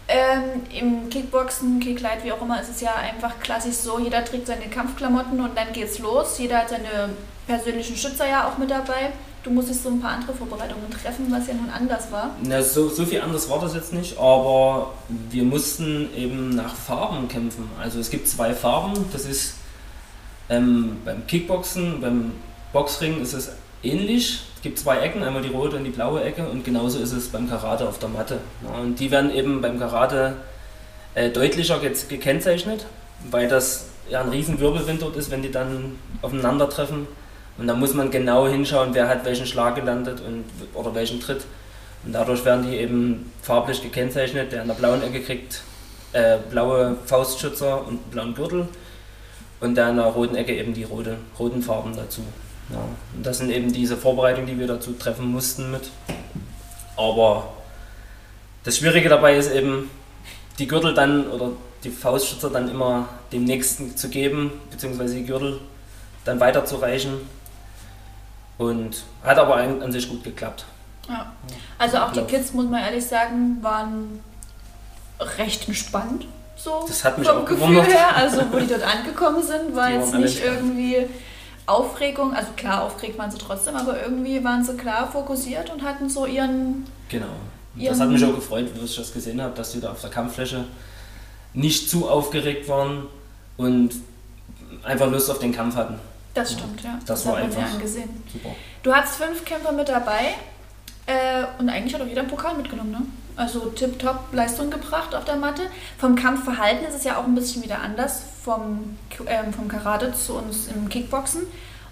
[0.07, 4.47] Ähm, Im Kickboxen, Kicklight, wie auch immer, ist es ja einfach klassisch so, jeder trägt
[4.47, 6.38] seine Kampfklamotten und dann geht's los.
[6.38, 7.09] Jeder hat seine
[7.47, 9.13] persönlichen Schützer ja auch mit dabei.
[9.44, 12.32] Du musstest so ein paar andere Vorbereitungen treffen, was ja nun anders war.
[12.44, 14.94] Na, so, so viel anders war das jetzt nicht, aber
[15.30, 17.70] wir mussten eben nach Farben kämpfen.
[17.78, 19.56] Also es gibt zwei Farben, das ist
[20.50, 22.32] ähm, beim Kickboxen, beim
[22.72, 23.52] Boxring ist es
[23.84, 24.44] ähnlich.
[24.56, 27.28] Es gibt zwei Ecken, einmal die rote und die blaue Ecke und genauso ist es
[27.28, 28.39] beim Karate auf der Matte.
[28.64, 30.38] Ja, und die werden eben beim Karate
[31.16, 32.86] äh, deutlicher ge gekennzeichnet,
[33.30, 37.08] weil das ja ein riesen Wirbelwind dort ist, wenn die dann aufeinandertreffen.
[37.58, 41.45] Und da muss man genau hinschauen, wer hat welchen Schlag gelandet und, oder welchen Tritt.
[42.06, 44.51] Und dadurch werden die eben farblich gekennzeichnet.
[44.51, 45.62] Der in der blauen Ecke kriegt
[46.14, 48.68] äh, blaue Faustschützer und einen blauen Gürtel
[49.60, 52.22] und der in der roten Ecke eben die rote, roten Farben dazu.
[52.70, 52.80] Ja.
[53.16, 55.91] Und das sind eben diese Vorbereitungen, die wir dazu treffen mussten mit.
[56.97, 57.54] Aber
[58.64, 59.89] das Schwierige dabei ist eben,
[60.60, 61.51] die Gürtel dann oder
[61.84, 65.60] die Faustschützer dann immer dem Nächsten zu geben, beziehungsweise die Gürtel
[66.26, 67.14] dann weiterzureichen
[68.58, 70.66] und hat aber an sich gut geklappt.
[71.10, 71.32] Ja.
[71.78, 74.20] Also auch die Kids, muss man ehrlich sagen, waren
[75.38, 76.26] recht entspannt.
[76.56, 77.88] So das hat mich vom auch Gefühl gewundert.
[77.88, 78.16] her.
[78.16, 81.08] Also wo die dort angekommen sind, war Die jetzt nicht irgendwie
[81.66, 82.34] Aufregung.
[82.34, 86.26] Also klar, aufgeregt waren sie trotzdem, aber irgendwie waren sie klar fokussiert und hatten so
[86.26, 86.86] ihren.
[87.10, 87.26] Genau.
[87.76, 89.99] Ihren- das hat mich auch gefreut, wie ich das gesehen habe, dass die da auf
[90.01, 90.64] der Kampffläche
[91.54, 93.08] nicht zu aufgeregt waren
[93.58, 93.91] und
[94.84, 95.99] einfach Lust auf den Kampf hatten.
[96.34, 96.99] Das stimmt, ja.
[97.05, 98.09] das war hat man einfach- angesehen.
[98.31, 98.49] Super.
[98.81, 100.36] Du hattest fünf Kämpfer mit dabei
[101.05, 103.01] äh, und eigentlich hat auch jeder einen Pokal mitgenommen, ne?
[103.36, 105.63] Also tipptopp Leistung gebracht auf der Matte.
[105.97, 110.34] Vom Kampfverhalten ist es ja auch ein bisschen wieder anders vom, ähm, vom Karate zu
[110.36, 111.41] uns im Kickboxen.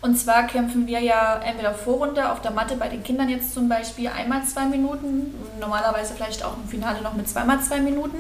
[0.02, 3.70] Und zwar kämpfen wir ja entweder Vorrunde auf der Matte bei den Kindern jetzt zum
[3.70, 8.18] Beispiel einmal zwei Minuten, normalerweise vielleicht auch im Finale noch mit zweimal zwei Minuten.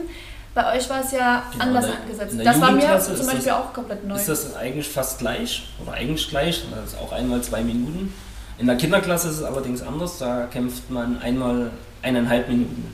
[0.53, 2.35] Bei euch war es ja Genau, anders der- angesetzt.
[2.43, 4.15] Das war mir zum Beispiel das- auch komplett neu.
[4.15, 6.63] Ist das eigentlich fast gleich oder eigentlich gleich?
[6.75, 8.13] Das ist auch einmal zwei Minuten.
[8.57, 10.17] In der Kinderklasse ist es allerdings anders.
[10.17, 11.71] Da kämpft man einmal
[12.01, 12.93] eineinhalb Minuten.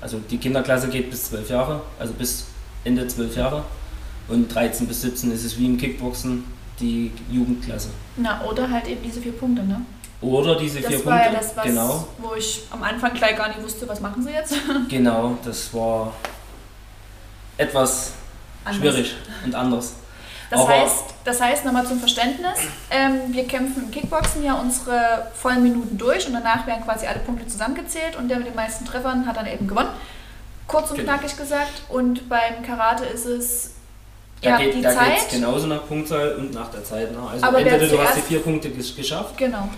[0.00, 2.46] Also die Kinderklasse geht bis zwölf Jahre, also bis
[2.84, 3.62] Ende zwölf Jahre.
[4.28, 6.44] Und 13 bis 17 ist es wie im Kickboxen
[6.80, 7.88] die Jugendklasse.
[8.16, 9.80] Na, oder halt eben diese vier Punkte, ne?
[10.20, 11.32] Oder diese Das vier war Punkte.
[11.34, 14.30] ja das, was, genau, wo ich am Anfang gleich gar nicht wusste, was machen sie
[14.30, 14.54] jetzt.
[14.88, 16.12] genau, das war
[17.58, 18.12] etwas
[18.64, 18.80] Anders.
[18.80, 19.92] schwierig und anders.
[20.50, 22.58] Das Aber- heißt, das heißt nochmal zum Verständnis,
[22.90, 27.20] ähm, wir kämpfen im Kickboxen ja unsere vollen Minuten durch und danach werden quasi alle
[27.20, 29.88] Punkte zusammengezählt und der mit den meisten Treffern hat dann eben gewonnen.
[30.66, 31.12] Kurz und Genau.
[31.12, 31.82] knackig gesagt.
[31.88, 33.70] Und beim Karate ist es
[34.42, 35.20] Da ja, geht die da Zeit.
[35.20, 37.12] geht's genauso nach Punktzahl und nach der Zeit.
[37.12, 37.18] Ne?
[37.30, 39.68] Also Aber entweder du hast die vier Punkte gesch- geschafft Genau.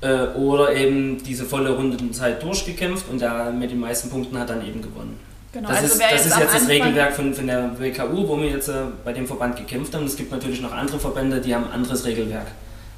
[0.00, 4.66] äh, oder eben diese volle Rundenzeit durchgekämpft und der mit den meisten Punkten hat dann
[4.66, 5.18] eben gewonnen.
[5.52, 5.68] Genau.
[5.68, 8.68] Das also ist, das, ist jetzt das Regelwerk von, von der WKU, wo wir jetzt
[8.68, 10.04] äh, bei dem Verband gekämpft haben.
[10.06, 12.46] Es gibt natürlich noch andere Verbände, die haben ein anderes Regelwerk.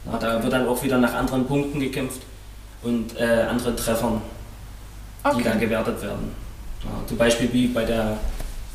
[0.06, 0.42] Ja, Da Okay.
[0.44, 2.22] wird dann auch wieder nach anderen Punkten gekämpft
[2.82, 4.22] und äh, anderen Treffern,
[5.36, 5.60] die dann Okay.
[5.66, 6.34] gewertet werden.
[6.82, 8.16] Ja, zum Beispiel wie bei, der,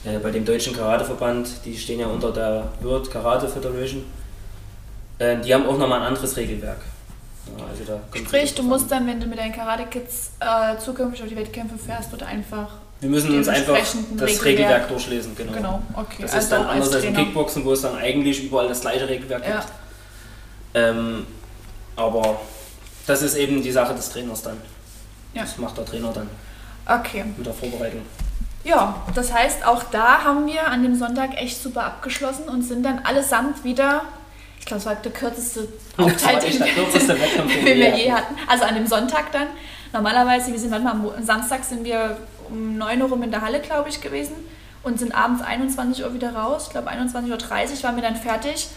[0.03, 4.03] äh, bei dem Deutschen Karateverband, die stehen ja unter der World Karate Federation.
[5.17, 6.81] Äh, die haben auch nochmal ein anderes Regelwerk.
[7.57, 8.99] Ja, also da Sprich, du musst an.
[8.99, 12.69] dann, wenn du mit deinen Karate-Kids äh, zukünftig auf die Wettkämpfe fährst, oder einfach.
[13.01, 15.51] Wir müssen uns einfach das Regelwerk- Regelwerk durchlesen, genau.
[15.51, 16.21] Genau, okay.
[16.21, 17.13] Das also ist dann anders als im.
[17.15, 19.55] Kickboxen, wo es dann eigentlich überall das gleiche Regelwerk Ja.
[19.59, 19.67] gibt.
[20.73, 21.27] Ähm,
[21.95, 22.39] aber
[23.07, 24.57] das ist eben die Sache des Trainers dann.
[25.33, 25.41] Ja.
[25.41, 26.29] Das macht der Trainer dann
[26.87, 27.25] Okay.
[27.35, 28.01] mit der Vorbereitung.
[28.63, 32.83] Ja, das heißt, auch da haben wir an dem Sonntag echt super abgeschlossen und sind
[32.83, 34.01] dann allesamt wieder,
[34.59, 35.67] ich glaube, es war der kürzeste
[35.97, 38.35] Aufteil, den den wir je hatten.
[38.47, 39.47] Also an dem Sonntag dann.
[39.93, 42.17] Normalerweise, wir sind manchmal am Samstag sind wir
[42.49, 44.35] um 9 Uhr rum in der Halle, glaube ich, gewesen
[44.83, 46.65] und sind abends 21 Uhr wieder raus.
[46.67, 48.67] Ich glaube, 21.30 Uhr waren wir dann fertig.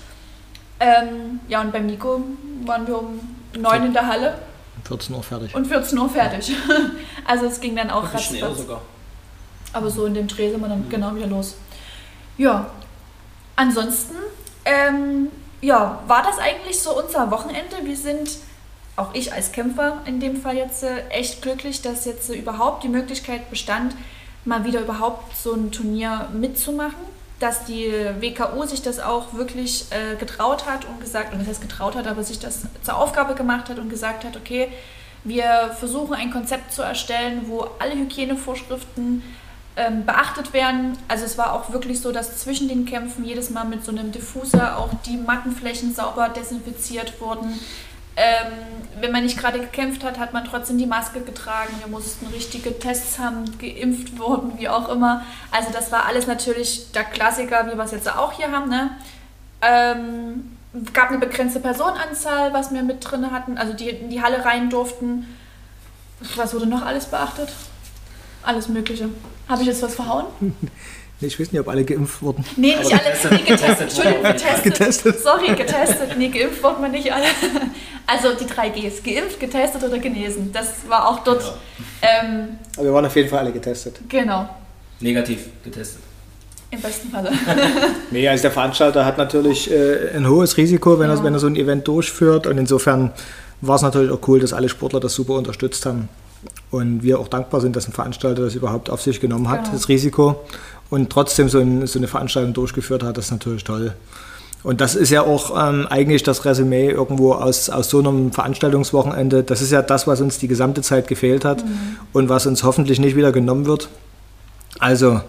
[0.80, 2.22] Ähm, ja, und beim Nico
[2.64, 3.20] waren wir um
[3.56, 4.38] 9 in der Halle
[4.84, 5.54] 14 Uhr fertig.
[5.54, 6.56] und 14 Uhr fertig.
[7.26, 8.58] also es ging dann auch ratzfatz.
[8.58, 8.80] sogar.
[9.72, 11.56] Aber so in dem Dreh sind wir dann genau wieder los.
[12.38, 12.70] Ja,
[13.56, 14.16] ansonsten,
[14.64, 15.28] ähm,
[15.60, 17.76] ja, war das eigentlich so unser Wochenende?
[17.82, 18.30] Wir sind,
[18.98, 22.84] auch ich als Kämpfer in dem Fall jetzt, äh, echt glücklich, dass jetzt äh, überhaupt
[22.84, 23.94] die Möglichkeit bestand,
[24.44, 27.18] mal wieder überhaupt so ein Turnier mitzumachen.
[27.38, 31.60] Dass die WKU sich das auch wirklich äh, getraut hat und gesagt, und das heißt
[31.60, 34.68] getraut hat, aber sich das zur Aufgabe gemacht hat und gesagt hat, okay,
[35.22, 39.22] wir versuchen ein Konzept zu erstellen, wo alle Hygienevorschriften
[39.76, 40.98] ähm, beachtet werden.
[41.06, 44.10] Also es war auch wirklich so, dass zwischen den Kämpfen jedes Mal mit so einem
[44.10, 47.60] Diffuser auch die Mattenflächen sauber desinfiziert wurden.
[48.18, 48.52] Ähm,
[49.00, 51.72] wenn man nicht gerade gekämpft hat, hat man trotzdem die Maske getragen.
[51.78, 55.24] Wir mussten richtige Tests haben, geimpft wurden, wie auch immer.
[55.52, 58.68] Also das war alles natürlich der Klassiker, wie wir es jetzt auch hier haben.
[58.68, 58.90] Ne?
[59.62, 60.56] Ähm,
[60.92, 64.68] gab eine begrenzte Personenanzahl, was wir mit drin hatten, also die in die Halle rein
[64.68, 65.36] durften.
[66.34, 67.52] Was wurde noch alles beachtet?
[68.42, 69.10] Alles Mögliche.
[69.48, 70.26] Habe ich jetzt was verhauen?
[71.20, 72.44] Ich weiß nicht, ob alle geimpft wurden.
[72.56, 73.12] Nee, nicht Aber alle.
[73.12, 73.58] getestet- Nee, getestet.
[73.58, 74.62] getestet Entschuldigung, getestet.
[74.64, 75.20] Getestet.
[75.20, 76.16] Sorry, getestet.
[76.18, 77.24] Nee, geimpft wurden wir nicht alle.
[78.06, 79.02] Also die drei Gs.
[79.02, 80.52] Geimpft, getestet oder genesen.
[80.52, 81.42] Das war auch dort.
[82.02, 83.96] Ähm, Aber wir waren auf jeden Fall alle getestet.
[84.08, 84.48] genau.
[85.00, 86.02] Negativ getestet.
[86.70, 87.30] Im besten Falle.
[88.10, 91.16] Nee, also der Veranstalter hat natürlich äh, ein hohes Risiko, wenn, Ja.
[91.16, 92.46] er, wenn er so ein Event durchführt.
[92.46, 93.12] Und insofern
[93.60, 96.08] war es natürlich auch cool, dass alle Sportler das super unterstützt haben.
[96.70, 99.72] Und wir auch dankbar sind, dass ein Veranstalter das überhaupt auf sich genommen hat, Genau.
[99.74, 100.44] das Risiko.
[100.90, 103.94] Und trotzdem so, ein, so eine Veranstaltung durchgeführt hat, das ist natürlich toll.
[104.62, 109.44] Und das ist ja auch ähm, eigentlich das Resümee irgendwo aus, aus so einem Veranstaltungswochenende.
[109.44, 111.64] Das ist ja das, was uns die gesamte Zeit gefehlt hat
[112.12, 113.88] und was uns hoffentlich nicht wieder genommen wird.
[114.80, 115.20] Also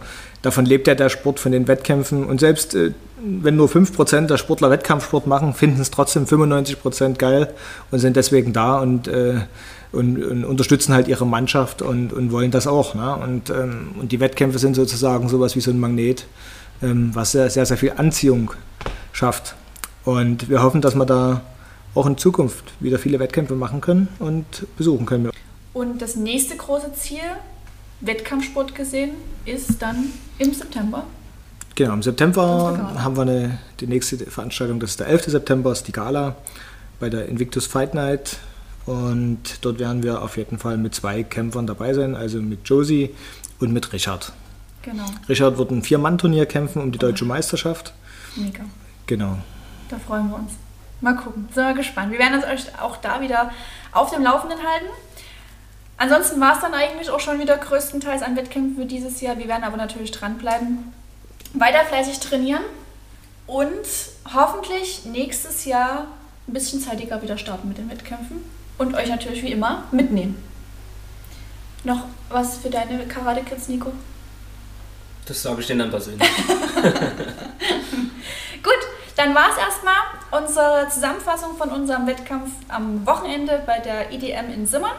[0.42, 2.26] davon lebt ja der Sport, von den Wettkämpfen.
[2.26, 2.92] Und selbst äh,
[3.22, 7.54] wenn nur 5% der Sportler Wettkampfsport machen, finden es trotzdem 95% geil
[7.92, 9.42] und sind deswegen da und, äh,
[9.92, 12.96] und, und unterstützen halt ihre Mannschaft und, und wollen das auch.
[12.96, 13.16] Ne?
[13.16, 16.26] Und, ähm, und die Wettkämpfe sind sozusagen sowas wie so ein Magnet,
[16.82, 18.52] ähm, was sehr, sehr, sehr viel Anziehung
[19.12, 19.56] schafft.
[20.06, 21.42] Und wir hoffen, dass wir da
[21.96, 24.46] auch in Zukunft wieder viele Wettkämpfe machen können und
[24.78, 25.32] besuchen können.
[25.74, 27.20] Und das nächste große Ziel,
[28.02, 29.12] Wettkampfsport gesehen,
[29.46, 30.06] ist dann
[30.38, 31.06] im September.
[31.76, 35.26] Genau, im September haben wir eine, die nächste Veranstaltung, das ist der 11.
[35.26, 36.36] September, ist die Gala
[37.00, 38.38] bei der Invictus Fight Night.
[38.90, 43.14] Und dort werden wir auf jeden Fall mit zwei Kämpfern dabei sein, also mit Josie
[43.60, 44.34] und mit Richard.
[44.82, 45.06] Genau.
[45.28, 47.94] Richard wird ein Vier-Mann-Turnier kämpfen um die deutsche Meisterschaft.
[48.36, 48.64] Mega.
[49.06, 49.38] Genau.
[49.90, 50.54] Da freuen wir uns.
[51.02, 51.48] Mal gucken.
[51.54, 52.12] Sind wir gespannt.
[52.12, 53.52] Wir werden uns euch auch da wieder
[53.92, 54.88] auf dem Laufenden halten.
[55.98, 59.38] Ansonsten war es dann eigentlich auch schon wieder größtenteils an Wettkämpfen für dieses Jahr.
[59.38, 60.92] Wir werden aber natürlich dranbleiben,
[61.54, 62.64] weiter fleißig trainieren
[63.46, 63.70] und
[64.34, 66.08] hoffentlich nächstes Jahr
[66.48, 70.44] ein bisschen zeitiger wieder starten mit den Wettkämpfen und euch natürlich wie immer mitnehmen.
[71.84, 73.92] Noch was für deine Karate-Kids, Nico?
[75.26, 76.28] Das sage ich denen dann persönlich.
[78.64, 78.80] Gut,
[79.16, 79.94] dann war es erstmal
[80.32, 84.96] unsere Zusammenfassung von unserem Wettkampf am Wochenende bei der IDM in Simmern.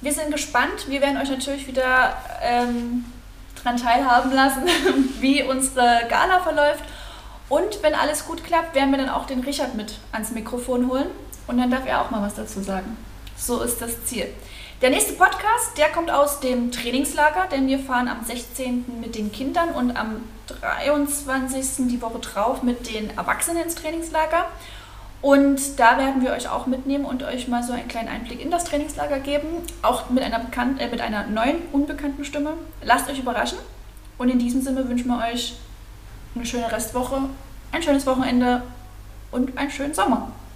[0.00, 0.88] Wir sind gespannt.
[0.88, 3.04] Wir werden euch natürlich wieder ähm,
[3.56, 4.62] daran teilhaben lassen,
[5.20, 6.84] wie unsere Gala verläuft.
[7.48, 11.08] Und wenn alles gut klappt, werden wir dann auch den Richard mit ans Mikrofon holen.
[11.50, 12.96] Und dann darf er auch mal was dazu sagen.
[13.36, 14.26] So ist das Ziel.
[14.82, 18.84] Der nächste Podcast, der kommt aus dem Trainingslager, denn wir fahren am 16.
[19.00, 21.88] mit den Kindern und am 23.
[21.88, 24.44] die Woche drauf mit den Erwachsenen ins Trainingslager.
[25.22, 28.52] Und da werden wir euch auch mitnehmen und euch mal so einen kleinen Einblick in
[28.52, 29.48] das Trainingslager geben,
[29.82, 32.52] auch mit einer, bekannt, äh, mit einer neuen, unbekannten Stimme.
[32.84, 33.58] Lasst euch überraschen.
[34.18, 35.56] Und in diesem Sinne wünschen wir euch
[36.36, 37.22] eine schöne Restwoche,
[37.72, 38.62] ein schönes Wochenende
[39.32, 40.30] und einen schönen Sommer.